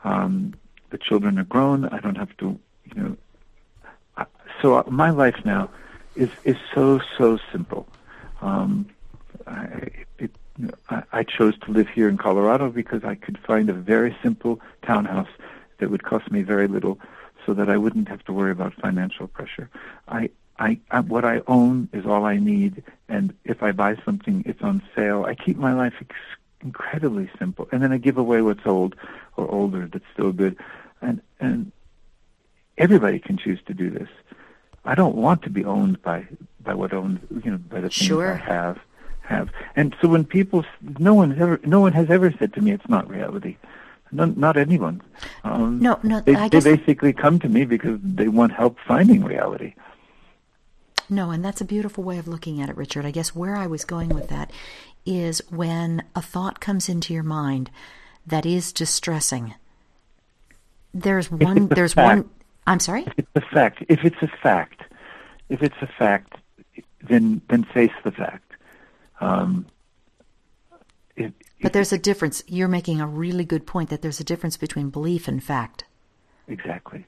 Um, 0.03 0.53
the 0.93 0.99
children 0.99 1.39
are 1.39 1.49
grown. 1.55 1.79
I 1.85 1.99
don't 1.99 2.19
have 2.23 2.37
to, 2.37 2.47
you 2.85 2.95
know. 3.01 4.25
So 4.61 4.75
uh, 4.75 4.83
my 4.87 5.09
life 5.09 5.39
now 5.43 5.63
is 6.15 6.29
is 6.45 6.55
so 6.73 7.01
so 7.17 7.39
simple. 7.51 7.83
Um, 8.41 8.69
I, 9.47 9.89
it, 10.19 10.31
I, 10.89 11.03
I 11.19 11.23
chose 11.23 11.55
to 11.63 11.71
live 11.71 11.89
here 11.89 12.07
in 12.07 12.17
Colorado 12.17 12.69
because 12.69 13.03
I 13.03 13.15
could 13.15 13.39
find 13.39 13.65
a 13.69 13.73
very 13.73 14.15
simple 14.21 14.61
townhouse 14.83 15.33
that 15.79 15.89
would 15.89 16.03
cost 16.03 16.31
me 16.31 16.43
very 16.43 16.67
little, 16.67 16.95
so 17.43 17.55
that 17.55 17.69
I 17.69 17.77
wouldn't 17.83 18.07
have 18.07 18.23
to 18.25 18.31
worry 18.39 18.51
about 18.51 18.71
financial 18.75 19.27
pressure. 19.27 19.67
I 20.07 20.29
I, 20.59 20.79
I, 20.91 20.99
what 20.99 21.25
I 21.25 21.41
own 21.47 21.89
is 21.91 22.05
all 22.05 22.23
I 22.25 22.37
need, 22.37 22.83
and 23.09 23.33
if 23.43 23.63
I 23.63 23.71
buy 23.71 23.97
something, 24.05 24.43
it's 24.45 24.61
on 24.61 24.83
sale. 24.95 25.25
I 25.25 25.33
keep 25.33 25.57
my 25.57 25.73
life 25.73 25.95
ex- 25.99 26.37
incredibly 26.61 27.27
simple, 27.39 27.67
and 27.71 27.81
then 27.81 27.91
I 27.91 27.97
give 27.97 28.19
away 28.19 28.43
what's 28.43 28.67
old 28.67 28.95
or 29.35 29.49
older 29.49 29.87
that's 29.91 30.05
still 30.13 30.31
good 30.31 30.55
and 31.03 31.21
and 31.39 31.71
everybody 32.77 33.19
can 33.19 33.37
choose 33.37 33.59
to 33.67 33.73
do 33.73 33.89
this. 33.89 34.09
I 34.85 34.95
don't 34.95 35.15
want 35.15 35.43
to 35.43 35.49
be 35.49 35.63
owned 35.63 36.01
by 36.01 36.27
by 36.61 36.73
what 36.73 36.93
owns 36.93 37.19
you 37.43 37.51
know 37.51 37.57
by 37.57 37.81
the 37.81 37.89
things 37.89 37.93
sure. 38.07 38.33
I 38.33 38.37
have 38.37 38.79
have. 39.23 39.49
And 39.75 39.95
so 40.01 40.07
when 40.07 40.25
people, 40.25 40.65
no 40.99 41.13
one 41.13 41.39
ever, 41.39 41.59
no 41.63 41.79
one 41.79 41.93
has 41.93 42.09
ever 42.09 42.33
said 42.37 42.53
to 42.53 42.61
me, 42.61 42.71
it's 42.71 42.87
not 42.87 43.09
reality. 43.09 43.57
No, 44.11 44.25
not 44.25 44.57
anyone. 44.57 45.01
Um, 45.43 45.79
no, 45.79 45.99
no. 46.03 46.19
They, 46.21 46.35
I 46.35 46.47
guess 46.47 46.63
they 46.63 46.75
basically 46.75 47.13
come 47.13 47.39
to 47.39 47.49
me 47.49 47.65
because 47.65 47.99
they 48.03 48.27
want 48.27 48.51
help 48.53 48.77
finding 48.87 49.23
reality. 49.23 49.73
No, 51.09 51.31
and 51.31 51.43
that's 51.43 51.61
a 51.61 51.65
beautiful 51.65 52.03
way 52.03 52.17
of 52.17 52.27
looking 52.27 52.61
at 52.61 52.69
it, 52.69 52.77
Richard. 52.77 53.05
I 53.05 53.11
guess 53.11 53.35
where 53.35 53.55
I 53.55 53.65
was 53.65 53.85
going 53.85 54.09
with 54.09 54.29
that 54.29 54.51
is 55.05 55.41
when 55.49 56.03
a 56.15 56.21
thought 56.21 56.59
comes 56.59 56.87
into 56.87 57.13
your 57.13 57.23
mind 57.23 57.71
that 58.25 58.45
is 58.45 58.71
distressing 58.71 59.55
there's 60.93 61.31
one. 61.31 61.67
There's 61.67 61.93
fact, 61.93 62.17
one. 62.17 62.29
I'm 62.67 62.79
sorry. 62.79 63.05
If 63.05 63.13
it's 63.17 63.35
a 63.35 63.41
fact. 63.41 63.83
If 63.89 64.05
it's 64.05 64.21
a 64.21 64.27
fact. 64.41 64.81
If 65.49 65.61
it's 65.61 65.75
a 65.81 65.87
fact, 65.87 66.35
then 67.01 67.41
then 67.49 67.63
face 67.63 67.91
the 68.03 68.11
fact. 68.11 68.51
Um, 69.19 69.65
it, 71.15 71.33
but 71.61 71.73
there's 71.73 71.93
a 71.93 71.97
difference. 71.97 72.43
You're 72.47 72.67
making 72.67 73.01
a 73.01 73.07
really 73.07 73.45
good 73.45 73.65
point 73.65 73.89
that 73.89 74.01
there's 74.01 74.19
a 74.19 74.23
difference 74.23 74.57
between 74.57 74.89
belief 74.89 75.27
and 75.27 75.43
fact. 75.43 75.85
Exactly. 76.47 77.05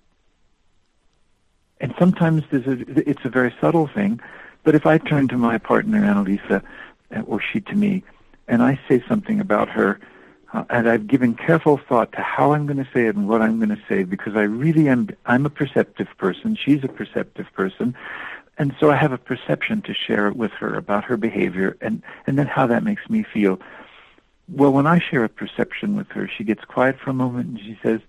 And 1.81 1.93
sometimes 1.99 2.43
there's 2.51 2.67
a, 2.67 3.09
it's 3.09 3.25
a 3.25 3.29
very 3.29 3.53
subtle 3.59 3.87
thing, 3.87 4.21
but 4.63 4.75
if 4.75 4.85
I 4.85 4.97
turn 4.97 5.27
to 5.27 5.37
my 5.37 5.57
partner 5.57 5.99
Annalisa, 6.01 6.63
or 7.25 7.41
she 7.41 7.59
to 7.61 7.75
me, 7.75 8.03
and 8.47 8.63
I 8.63 8.79
say 8.87 9.03
something 9.07 9.39
about 9.39 9.67
her 9.69 9.99
and 10.69 10.89
I've 10.89 11.07
given 11.07 11.33
careful 11.33 11.77
thought 11.77 12.11
to 12.13 12.21
how 12.21 12.53
I'm 12.53 12.65
going 12.65 12.77
to 12.77 12.87
say 12.93 13.07
it 13.07 13.15
and 13.15 13.27
what 13.27 13.41
I'm 13.41 13.57
going 13.57 13.69
to 13.69 13.81
say 13.89 14.03
because 14.03 14.35
I 14.35 14.43
really 14.43 14.87
am. 14.87 15.09
I'm 15.25 15.45
a 15.45 15.49
perceptive 15.49 16.07
person. 16.17 16.55
She's 16.55 16.83
a 16.83 16.87
perceptive 16.87 17.47
person, 17.53 17.95
and 18.57 18.75
so 18.79 18.91
I 18.91 18.95
have 18.95 19.11
a 19.11 19.17
perception 19.17 19.81
to 19.83 19.93
share 19.93 20.31
with 20.31 20.51
her 20.51 20.75
about 20.75 21.03
her 21.05 21.17
behavior 21.17 21.77
and 21.81 22.01
and 22.25 22.37
then 22.37 22.47
how 22.47 22.67
that 22.67 22.83
makes 22.83 23.09
me 23.09 23.23
feel. 23.23 23.59
Well, 24.47 24.71
when 24.71 24.87
I 24.87 24.99
share 24.99 25.23
a 25.23 25.29
perception 25.29 25.95
with 25.95 26.07
her, 26.09 26.29
she 26.29 26.43
gets 26.43 26.63
quiet 26.63 26.99
for 26.99 27.09
a 27.09 27.13
moment 27.13 27.49
and 27.49 27.59
she 27.59 27.77
says, 27.83 27.99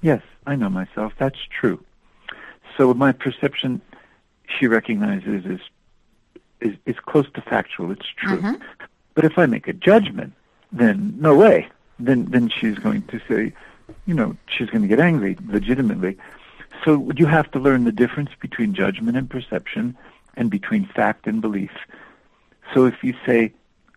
"Yes, 0.00 0.22
I 0.46 0.56
know 0.56 0.70
myself. 0.70 1.12
That's 1.18 1.38
true." 1.60 1.84
So 2.76 2.94
my 2.94 3.12
perception, 3.12 3.80
she 4.58 4.66
recognizes 4.66 5.44
is 5.44 5.60
is, 6.60 6.76
is 6.86 6.96
close 6.98 7.26
to 7.34 7.42
factual. 7.42 7.90
It's 7.92 8.08
true. 8.16 8.38
Mm-hmm. 8.38 8.62
But 9.14 9.24
if 9.24 9.38
I 9.38 9.46
make 9.46 9.68
a 9.68 9.72
judgment, 9.74 10.32
then 10.72 11.14
no 11.18 11.36
way 11.36 11.68
then 12.06 12.26
then 12.26 12.48
she's 12.48 12.78
going 12.78 13.02
to 13.02 13.20
say, 13.28 13.52
you 14.06 14.14
know, 14.14 14.36
she's 14.46 14.70
going 14.70 14.82
to 14.82 14.88
get 14.88 15.00
angry 15.00 15.36
legitimately. 15.46 16.16
So 16.84 17.10
you 17.16 17.26
have 17.26 17.50
to 17.52 17.58
learn 17.58 17.84
the 17.84 17.92
difference 17.92 18.30
between 18.40 18.74
judgment 18.74 19.16
and 19.16 19.28
perception 19.28 19.96
and 20.36 20.50
between 20.50 20.86
fact 20.86 21.26
and 21.26 21.40
belief. 21.40 21.72
So 22.74 22.86
if 22.86 23.04
you 23.04 23.14
say, 23.26 23.52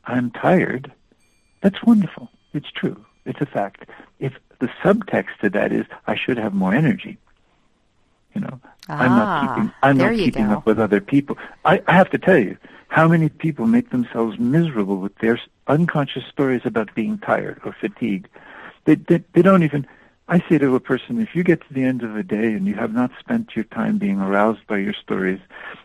I'm 0.06 0.32
tired, 0.32 0.92
that's 1.62 1.82
wonderful. 1.84 2.30
It's 2.54 2.70
true. 2.72 3.04
It's 3.26 3.42
a 3.42 3.46
fact. 3.46 3.90
If 4.20 4.34
the 4.60 4.68
subtext 4.84 5.38
to 5.42 5.50
that 5.52 5.72
is, 5.72 5.86
I 6.08 6.16
should 6.16 6.38
have 6.38 6.54
more 6.54 6.74
energy, 6.74 7.18
you 8.36 8.42
know, 8.42 8.60
ah, 8.90 9.00
I'm 9.00 9.16
not 9.16 9.56
keeping, 9.56 9.72
I'm 9.82 9.98
not 9.98 10.16
keeping 10.16 10.48
go. 10.48 10.58
up 10.58 10.66
with 10.66 10.80
other 10.80 11.02
people. 11.02 11.38
I, 11.64 11.82
I 11.88 11.94
have 11.94 12.10
to 12.12 12.18
tell 12.18 12.38
you, 12.38 12.58
how 12.90 13.08
many 13.08 13.30
people 13.30 13.66
make 13.66 13.90
themselves 13.90 14.38
miserable 14.38 14.98
with 14.98 15.16
their 15.18 15.40
unconscious 15.68 16.26
stories 16.26 16.62
about 16.66 16.94
being 16.94 17.18
tired 17.18 17.60
or 17.66 17.74
fatigued? 17.74 18.28
They, 18.84 18.96
they, 18.96 19.24
they 19.34 19.42
don't 19.42 19.64
even. 19.64 19.88
I 20.28 20.40
say 20.50 20.58
to 20.58 20.76
a 20.76 20.80
person, 20.80 21.22
if 21.22 21.36
you 21.36 21.44
get 21.44 21.62
to 21.68 21.74
the 21.74 21.84
end 21.84 22.02
of 22.02 22.14
the 22.14 22.24
day 22.24 22.54
and 22.54 22.66
you 22.66 22.74
have 22.76 22.94
not 22.94 23.12
spent 23.20 23.56
your 23.56 23.66
time 23.66 24.00
being 24.00 24.20
aroused 24.20 24.66
by 24.68 24.78
your 24.78 24.94
stories, 24.94 25.40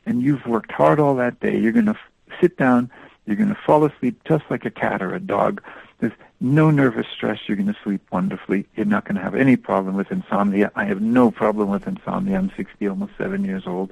and 0.06 0.22
you've 0.22 0.46
worked 0.46 0.72
hard 0.72 0.98
all 0.98 1.14
that 1.16 1.40
day, 1.40 1.58
you're 1.58 1.72
going 1.72 1.86
to 1.86 1.92
f- 1.92 2.40
sit 2.40 2.56
down, 2.56 2.90
you're 3.26 3.36
going 3.36 3.50
to 3.50 3.58
fall 3.66 3.84
asleep 3.84 4.18
just 4.26 4.44
like 4.48 4.64
a 4.64 4.70
cat 4.70 5.02
or 5.02 5.14
a 5.14 5.20
dog. 5.20 5.62
There's 6.00 6.12
no 6.40 6.70
nervous 6.70 7.06
stress. 7.14 7.38
You're 7.46 7.56
going 7.56 7.72
to 7.72 7.76
sleep 7.84 8.00
wonderfully. 8.10 8.66
You're 8.74 8.86
not 8.86 9.04
going 9.04 9.16
to 9.16 9.22
have 9.22 9.34
any 9.34 9.56
problem 9.56 9.94
with 9.94 10.10
insomnia. 10.10 10.72
I 10.74 10.84
have 10.86 11.00
no 11.00 11.30
problem 11.30 11.68
with 11.68 11.86
insomnia. 11.86 12.38
I'm 12.38 12.50
60, 12.56 12.88
almost 12.88 13.12
seven 13.18 13.44
years 13.44 13.66
old. 13.66 13.90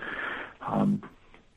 Um, 0.62 1.02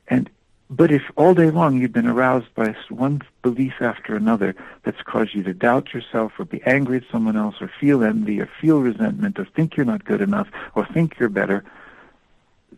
and 0.10 0.30
But 0.70 0.92
if 0.92 1.04
all 1.18 1.34
day 1.34 1.52
long 1.52 1.78
you've 1.78 1.92
been 1.92 2.08
aroused 2.08 2.54
by 2.56 2.76
one 2.90 3.22
belief 3.42 3.82
after 3.82 4.16
another 4.16 4.56
that's 4.84 5.02
caused 5.02 5.34
you 5.36 5.44
to 5.44 5.54
doubt 5.54 5.94
yourself 5.94 6.34
or 6.40 6.46
be 6.46 6.62
angry 6.66 6.98
at 6.98 7.04
someone 7.12 7.36
else 7.36 7.56
or 7.62 7.70
feel 7.80 8.04
envy 8.04 8.40
or 8.40 8.50
feel 8.60 8.80
resentment 8.80 9.38
or 9.38 9.46
think 9.46 9.76
you're 9.76 9.86
not 9.86 10.06
good 10.06 10.22
enough 10.22 10.48
or 10.76 10.86
think 10.86 11.20
you're 11.20 11.30
better, 11.30 11.64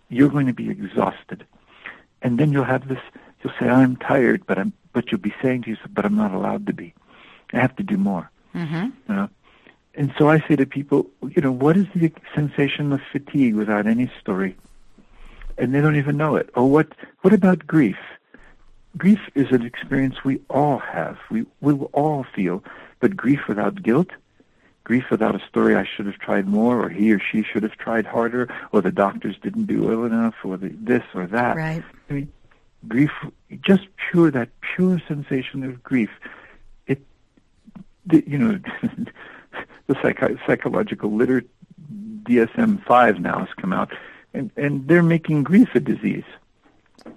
you're 0.10 0.30
going 0.30 0.48
to 0.48 0.54
be 0.54 0.70
exhausted. 0.70 1.46
And 2.24 2.40
then 2.40 2.52
you'll 2.52 2.64
have 2.64 2.88
this, 2.88 3.02
you'll 3.44 3.54
say, 3.60 3.70
I'm 3.70 3.96
tired, 3.96 4.46
but 4.48 4.58
I'm, 4.58 4.74
but 4.92 5.12
you'll 5.12 5.22
be 5.22 5.34
saying 5.42 5.64
to 5.64 5.70
yourself, 5.72 5.90
but 5.94 6.06
I'm 6.06 6.16
not 6.16 6.34
allowed 6.34 6.66
to 6.68 6.74
be. 6.74 6.94
I 7.54 7.60
have 7.60 7.76
to 7.78 7.84
do 7.84 7.98
more. 7.98 8.30
Mm-hmm. 8.56 8.86
You 9.10 9.16
know? 9.16 9.30
And 9.96 10.14
so 10.18 10.30
I 10.30 10.40
say 10.48 10.56
to 10.56 10.66
people, 10.66 11.08
you 11.30 11.42
know, 11.42 11.52
what 11.52 11.78
is 11.78 11.86
the 11.96 12.12
sensation 12.34 12.92
of 12.92 13.02
fatigue 13.12 13.56
without 13.56 13.86
any 13.86 14.12
story? 14.20 14.56
and 15.58 15.74
they 15.74 15.82
don't 15.82 15.96
even 15.96 16.18
know 16.18 16.36
it. 16.36 16.50
Or 16.56 16.70
what? 16.70 16.88
What 17.22 17.34
about 17.34 17.66
grief? 17.66 17.98
Grief 18.98 19.20
is 19.36 19.52
an 19.52 19.64
experience 19.64 20.24
we 20.24 20.42
all 20.50 20.80
have. 20.80 21.18
We 21.30 21.46
we 21.62 21.74
will 21.74 21.90
all 21.94 22.26
feel, 22.36 22.64
but 23.00 23.16
grief 23.16 23.42
without 23.48 23.82
guilt, 23.82 24.10
grief 24.84 25.06
without 25.10 25.36
a 25.36 25.46
story. 25.48 25.76
I 25.76 25.86
should 25.86 26.06
have 26.06 26.20
tried 26.20 26.48
more, 26.48 26.84
or 26.84 26.90
he 26.90 27.12
or 27.14 27.20
she 27.20 27.44
should 27.44 27.64
have 27.64 27.74
tried 27.74 28.06
harder, 28.06 28.54
or 28.72 28.82
the 28.82 28.92
doctors 28.92 29.36
didn't 29.42 29.66
do 29.66 29.84
well 29.84 30.04
enough, 30.06 30.36
or 30.44 30.58
the, 30.58 30.70
this 30.70 31.04
or 31.14 31.26
that. 31.28 31.56
Right. 31.56 31.84
I 32.10 32.14
mean, 32.14 32.32
grief, 32.88 33.12
just 33.62 33.88
pure 34.12 34.30
that 34.32 34.50
pure 34.76 35.02
sensation 35.08 35.64
of 35.64 35.84
grief. 35.84 36.12
The, 38.06 38.24
you 38.28 38.38
know, 38.38 38.60
the 39.88 39.96
psych- 40.02 40.40
psychological 40.46 41.12
literature 41.12 41.48
DSM-5 42.24 43.20
now 43.20 43.40
has 43.40 43.50
come 43.60 43.74
out 43.74 43.92
and, 44.34 44.52
and 44.56 44.88
they're 44.88 45.04
making 45.04 45.44
grief 45.44 45.70
a 45.76 45.80
disease. 45.80 46.24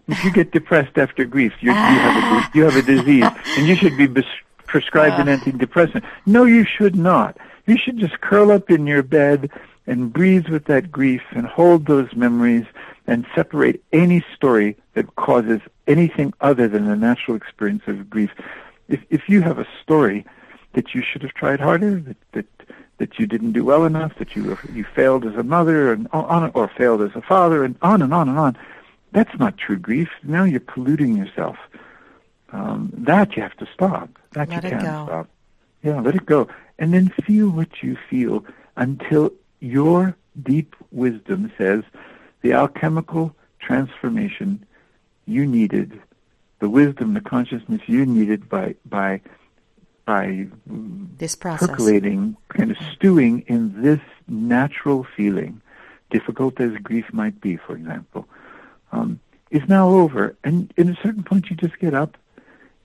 If 0.08 0.24
you 0.24 0.32
get 0.32 0.50
depressed 0.50 0.98
after 0.98 1.24
grief, 1.24 1.52
you, 1.60 1.70
you 1.70 1.76
have 1.76 2.16
a 2.16 2.58
you 2.58 2.64
have 2.64 2.76
a 2.76 2.82
disease, 2.82 3.24
and 3.56 3.68
you 3.68 3.76
should 3.76 3.96
be 3.96 4.06
bes- 4.06 4.24
prescribed 4.66 5.20
an 5.20 5.28
antidepressant. 5.28 6.04
No, 6.26 6.44
you 6.44 6.64
should 6.64 6.96
not. 6.96 7.36
You 7.66 7.76
should 7.78 7.98
just 7.98 8.20
curl 8.20 8.50
up 8.50 8.70
in 8.70 8.86
your 8.86 9.04
bed 9.04 9.50
and 9.86 10.12
breathe 10.12 10.48
with 10.48 10.64
that 10.64 10.90
grief 10.90 11.22
and 11.30 11.46
hold 11.46 11.86
those 11.86 12.12
memories 12.16 12.66
and 13.06 13.26
separate 13.34 13.82
any 13.92 14.24
story 14.34 14.76
that 14.94 15.14
causes 15.14 15.60
anything 15.86 16.32
other 16.40 16.66
than 16.66 16.86
the 16.86 16.96
natural 16.96 17.36
experience 17.36 17.82
of 17.86 18.10
grief. 18.10 18.30
If 18.88 19.00
if 19.10 19.28
you 19.28 19.42
have 19.42 19.58
a 19.60 19.68
story 19.82 20.26
that 20.76 20.94
you 20.94 21.02
should 21.02 21.22
have 21.22 21.32
tried 21.32 21.58
harder, 21.58 21.98
that, 22.00 22.16
that 22.32 22.46
that 22.98 23.18
you 23.18 23.26
didn't 23.26 23.52
do 23.52 23.64
well 23.64 23.84
enough, 23.84 24.12
that 24.18 24.36
you 24.36 24.56
you 24.72 24.84
failed 24.84 25.24
as 25.24 25.34
a 25.34 25.42
mother 25.42 25.92
and 25.92 26.06
on 26.12 26.50
or 26.54 26.68
failed 26.68 27.02
as 27.02 27.10
a 27.16 27.22
father, 27.22 27.64
and 27.64 27.76
on 27.82 28.02
and 28.02 28.14
on 28.14 28.28
and 28.28 28.38
on. 28.38 28.56
That's 29.12 29.36
not 29.38 29.56
true 29.56 29.78
grief. 29.78 30.10
Now 30.22 30.44
you're 30.44 30.60
polluting 30.60 31.16
yourself. 31.16 31.56
Um, 32.52 32.92
that 32.92 33.36
you 33.36 33.42
have 33.42 33.56
to 33.56 33.66
stop. 33.74 34.10
That 34.32 34.48
let 34.50 34.64
you 34.64 34.70
can't 34.70 34.82
go. 34.82 35.06
stop. 35.06 35.28
Yeah, 35.82 36.00
let 36.00 36.14
it 36.14 36.26
go, 36.26 36.48
and 36.78 36.92
then 36.92 37.08
feel 37.08 37.48
what 37.48 37.82
you 37.82 37.96
feel 38.10 38.44
until 38.76 39.32
your 39.60 40.14
deep 40.42 40.76
wisdom 40.92 41.50
says 41.56 41.84
the 42.42 42.52
alchemical 42.52 43.34
transformation 43.60 44.64
you 45.24 45.46
needed, 45.46 46.00
the 46.58 46.68
wisdom, 46.68 47.14
the 47.14 47.20
consciousness 47.22 47.80
you 47.86 48.04
needed 48.04 48.48
by 48.48 48.74
by 48.84 49.22
by 50.06 50.46
this 51.18 51.34
process. 51.34 51.68
percolating, 51.68 52.36
kind 52.48 52.70
of 52.70 52.76
stewing 52.94 53.44
in 53.48 53.82
this 53.82 54.00
natural 54.28 55.04
feeling, 55.16 55.60
difficult 56.10 56.58
as 56.60 56.72
grief 56.82 57.12
might 57.12 57.40
be, 57.40 57.56
for 57.56 57.74
example, 57.76 58.26
um, 58.92 59.20
is 59.50 59.68
now 59.68 59.88
over. 59.88 60.34
And 60.44 60.72
at 60.78 60.86
a 60.86 60.96
certain 61.02 61.24
point, 61.24 61.50
you 61.50 61.56
just 61.56 61.78
get 61.78 61.92
up, 61.92 62.16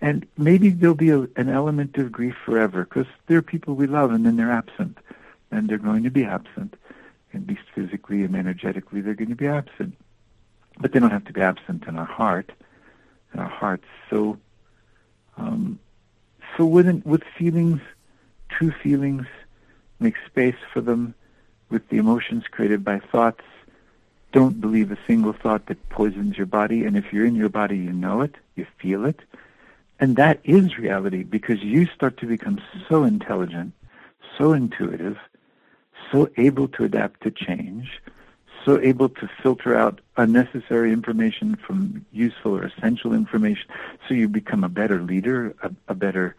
and 0.02 0.26
maybe 0.38 0.70
there'll 0.70 0.96
be 0.96 1.12
a, 1.12 1.22
an 1.36 1.48
element 1.48 1.96
of 1.98 2.12
grief 2.12 2.36
forever, 2.44 2.84
because 2.84 3.08
there 3.28 3.38
are 3.38 3.44
people 3.44 3.76
we 3.76 3.88
love, 3.88 4.12
and 4.12 4.26
then 4.26 4.36
they're 4.36 4.52
absent, 4.52 4.98
and 5.52 5.70
they're 5.70 5.78
going 5.78 6.04
to 6.04 6.12
be 6.12 6.26
absent, 6.26 6.76
at 7.34 7.48
least 7.48 7.64
physically 7.76 8.24
and 8.24 8.36
energetically, 8.36 9.00
they're 9.00 9.14
going 9.14 9.30
to 9.30 9.36
be 9.36 9.48
absent. 9.48 9.96
But 10.80 10.92
they 10.92 11.00
don't 11.00 11.12
have 11.12 11.26
to 11.26 11.34
be 11.34 11.42
absent 11.42 11.84
in 11.88 12.00
our 12.00 12.06
heart, 12.06 12.52
in 13.34 13.40
our 13.40 13.50
hearts. 13.50 13.86
So, 14.10 14.40
um, 15.38 15.78
so 16.62 16.68
with, 16.68 17.04
with 17.08 17.24
feelings, 17.40 17.82
true 18.48 18.72
feelings, 18.84 19.26
make 20.00 20.14
space 20.28 20.62
for 20.72 20.80
them 20.80 21.16
with 21.72 21.90
the 21.90 21.98
emotions 21.98 22.44
created 22.52 22.84
by 22.84 23.00
thoughts. 23.00 23.42
Don't 24.32 24.62
believe 24.62 24.92
a 24.92 24.98
single 25.08 25.34
thought 25.34 25.66
that 25.66 25.90
poisons 25.90 26.38
your 26.38 26.46
body. 26.46 26.84
And 26.84 26.96
if 26.96 27.12
you're 27.12 27.26
in 27.26 27.34
your 27.34 27.50
body, 27.50 27.80
you 27.80 27.92
know 27.92 28.22
it, 28.22 28.36
you 28.56 28.68
feel 28.80 29.06
it. 29.06 29.22
And 30.00 30.18
that 30.18 30.40
is 30.44 30.78
reality 30.78 31.24
because 31.24 31.64
you 31.64 31.88
start 31.88 32.18
to 32.18 32.28
become 32.28 32.62
so 32.88 33.06
intelligent, 33.06 33.74
so 34.38 34.54
intuitive, 34.54 35.18
so 36.12 36.30
able 36.38 36.68
to 36.68 36.84
adapt 36.84 37.24
to 37.24 37.32
change, 37.32 38.00
so 38.64 38.80
able 38.82 39.10
to 39.10 39.28
filter 39.42 39.76
out 39.76 40.00
unnecessary 40.16 40.94
information 40.94 41.56
from 41.56 42.06
useful 42.12 42.56
or 42.56 42.66
essential 42.66 43.14
information 43.14 43.68
so 44.08 44.14
you 44.14 44.28
become 44.28 44.64
a 44.64 44.70
better 44.70 45.02
leader, 45.02 45.56
a, 45.64 45.72
a 45.88 45.96
better 45.96 46.36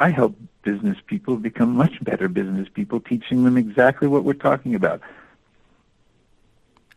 I 0.00 0.10
help 0.10 0.36
business 0.62 0.98
people 1.06 1.36
become 1.36 1.74
much 1.74 2.02
better 2.02 2.28
business 2.28 2.68
people, 2.72 3.00
teaching 3.00 3.44
them 3.44 3.56
exactly 3.56 4.08
what 4.08 4.24
we're 4.24 4.32
talking 4.34 4.74
about. 4.74 5.00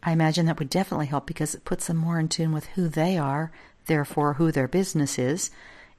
I 0.01 0.11
imagine 0.11 0.45
that 0.45 0.59
would 0.59 0.69
definitely 0.69 1.07
help 1.07 1.25
because 1.25 1.53
it 1.53 1.65
puts 1.65 1.87
them 1.87 1.97
more 1.97 2.19
in 2.19 2.29
tune 2.29 2.53
with 2.53 2.65
who 2.67 2.87
they 2.87 3.17
are, 3.17 3.51
therefore 3.87 4.33
who 4.33 4.51
their 4.51 4.67
business 4.67 5.19
is. 5.19 5.51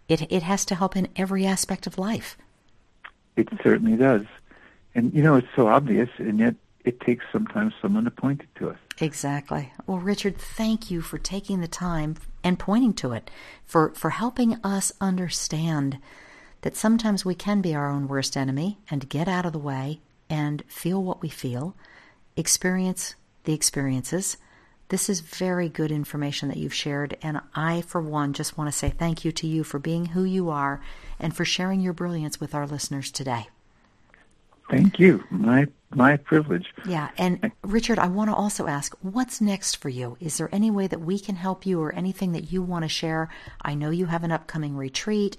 It 0.09 0.33
it 0.33 0.43
has 0.43 0.65
to 0.67 0.75
help 0.75 0.97
in 0.97 1.09
every 1.17 1.45
aspect 1.45 1.87
of 1.87 1.99
life. 1.99 2.39
It 3.37 3.49
certainly 3.63 3.97
does. 3.97 4.25
And 4.95 5.13
you 5.13 5.23
know, 5.23 5.37
it's 5.37 5.49
so 5.55 5.69
obvious 5.69 6.09
and 6.19 6.39
yet 6.39 6.55
it 6.85 7.01
takes 7.01 7.27
sometimes 7.31 7.75
someone 7.83 8.05
to 8.05 8.11
point 8.11 8.41
it 8.41 8.59
to 8.59 8.71
us. 8.71 8.79
Exactly. 9.01 9.73
Well, 9.87 9.99
Richard, 9.99 10.39
thank 10.39 10.91
you 10.91 11.03
for 11.03 11.19
taking 11.19 11.61
the 11.61 11.69
time 11.69 12.17
and 12.43 12.59
pointing 12.59 12.95
to 12.95 13.13
it, 13.13 13.31
for, 13.67 13.91
for 13.91 14.11
helping 14.11 14.55
us 14.65 14.93
understand 15.01 15.99
that 16.63 16.77
sometimes 16.77 17.25
we 17.25 17.35
can 17.35 17.61
be 17.61 17.75
our 17.75 17.91
own 17.91 18.09
worst 18.09 18.37
enemy 18.37 18.79
and 18.91 19.09
get 19.09 19.29
out 19.29 19.47
of 19.47 19.53
the 19.53 19.59
way 19.59 20.01
and 20.29 20.63
feel 20.69 21.03
what 21.03 21.23
we 21.23 21.29
feel, 21.29 21.75
experience 22.37 23.15
the 23.45 23.55
experiences. 23.55 24.37
This 24.89 25.09
is 25.11 25.21
very 25.21 25.69
good 25.69 25.91
information 25.91 26.49
that 26.49 26.57
you've 26.57 26.75
shared, 26.75 27.17
and 27.21 27.41
I, 27.55 27.83
for 27.83 28.01
one, 28.01 28.33
just 28.33 28.57
want 28.57 28.73
to 28.73 28.77
say 28.77 28.89
thank 28.89 29.25
you 29.25 29.33
to 29.33 29.47
you 29.47 29.63
for 29.63 29.79
being 29.79 30.07
who 30.07 30.25
you 30.25 30.49
are 30.49 30.81
and 31.21 31.37
for 31.37 31.45
sharing 31.45 31.81
your 31.81 31.93
brilliance 31.93 32.41
with 32.41 32.55
our 32.55 32.67
listeners 32.67 33.11
today. 33.11 33.49
Thank 34.71 34.99
you. 34.99 35.25
My 35.31 35.67
my 35.95 36.19
privilege. 36.19 36.67
Yeah, 36.87 37.09
and 37.17 37.53
Richard, 37.63 37.99
I 37.99 38.09
want 38.09 38.29
to 38.29 38.35
also 38.35 38.67
ask, 38.67 38.95
what's 39.01 39.41
next 39.41 39.77
for 39.77 39.89
you? 39.89 40.19
Is 40.21 40.37
there 40.37 40.51
any 40.53 40.71
way 40.71 40.87
that 40.87 41.01
we 41.01 41.19
can 41.19 41.37
help 41.37 41.65
you, 41.65 41.81
or 41.81 41.93
anything 41.93 42.33
that 42.33 42.53
you 42.53 42.63
want 42.63 42.85
to 42.85 42.89
share? 42.89 43.31
I 43.63 43.75
know 43.75 43.91
you 43.91 44.07
have 44.07 44.25
an 44.25 44.33
upcoming 44.33 44.77
retreat. 44.77 45.37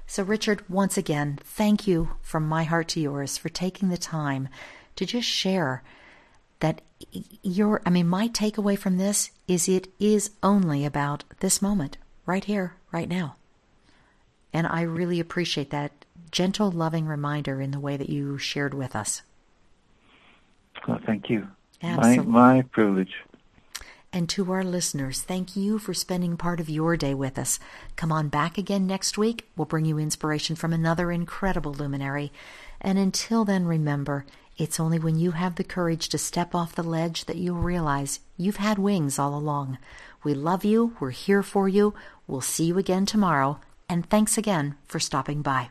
So, 0.10 0.24
Richard, 0.24 0.64
once 0.70 0.98
again, 0.98 1.38
thank 1.44 1.86
you 1.86 2.12
from 2.22 2.48
my 2.48 2.64
heart 2.64 2.88
to 2.90 3.00
yours 3.02 3.38
for 3.38 3.50
taking 3.50 3.90
the 3.90 3.98
time 3.98 4.48
to 4.96 5.06
just 5.06 5.28
share 5.28 5.84
that 6.62 6.82
your, 7.44 7.82
I 7.86 7.90
mean, 7.90 8.08
my 8.08 8.30
takeaway 8.30 8.78
from 8.78 8.98
this 8.98 9.32
is 9.48 9.68
it 9.68 9.90
is 10.00 10.32
only 10.42 10.86
about 10.86 11.26
this 11.42 11.62
moment, 11.62 11.98
right 12.26 12.44
here, 12.44 12.76
right 12.92 13.10
now. 13.10 13.36
And 14.54 14.66
I 14.66 14.82
really 14.82 15.20
appreciate 15.20 15.70
that 15.72 15.92
gentle, 16.32 16.72
loving 16.72 17.06
reminder 17.06 17.62
in 17.62 17.72
the 17.72 17.80
way 17.80 17.98
that 17.98 18.10
you 18.10 18.38
shared 18.38 18.74
with 18.74 18.96
us. 18.96 19.22
Well, 20.88 21.00
thank 21.06 21.30
you. 21.30 21.48
Absolutely. 21.84 22.32
My, 22.32 22.54
my 22.56 22.62
privilege. 22.62 23.14
And 24.18 24.28
to 24.30 24.52
our 24.52 24.64
listeners, 24.64 25.22
thank 25.22 25.56
you 25.56 25.78
for 25.78 25.94
spending 25.94 26.38
part 26.38 26.60
of 26.60 26.72
your 26.72 26.98
day 26.98 27.14
with 27.14 27.38
us. 27.38 27.60
Come 27.96 28.12
on 28.12 28.30
back 28.30 28.58
again 28.58 28.88
next 28.88 29.16
week. 29.16 29.48
We'll 29.56 29.66
bring 29.66 29.86
you 29.86 30.00
inspiration 30.00 30.56
from 30.56 30.74
another 30.74 31.12
incredible 31.12 31.72
luminary. 31.72 32.32
And 32.82 32.98
until 32.98 33.46
then, 33.46 33.68
remember, 33.68 34.26
it's 34.58 34.80
only 34.80 34.98
when 34.98 35.20
you 35.20 35.34
have 35.34 35.54
the 35.54 35.64
courage 35.64 36.10
to 36.10 36.18
step 36.18 36.56
off 36.56 36.74
the 36.74 36.82
ledge 36.82 37.26
that 37.26 37.38
you'll 37.38 37.58
realize 37.58 38.22
you've 38.38 38.56
had 38.56 38.80
wings 38.80 39.20
all 39.20 39.36
along. 39.36 39.78
We 40.24 40.34
love 40.34 40.66
you. 40.66 40.96
We're 41.00 41.12
here 41.12 41.44
for 41.44 41.70
you. 41.70 41.94
We'll 42.26 42.42
see 42.42 42.66
you 42.66 42.80
again 42.80 43.06
tomorrow. 43.06 43.60
And 43.88 44.10
thanks 44.10 44.36
again 44.36 44.78
for 44.88 45.00
stopping 45.00 45.44
by. 45.44 45.70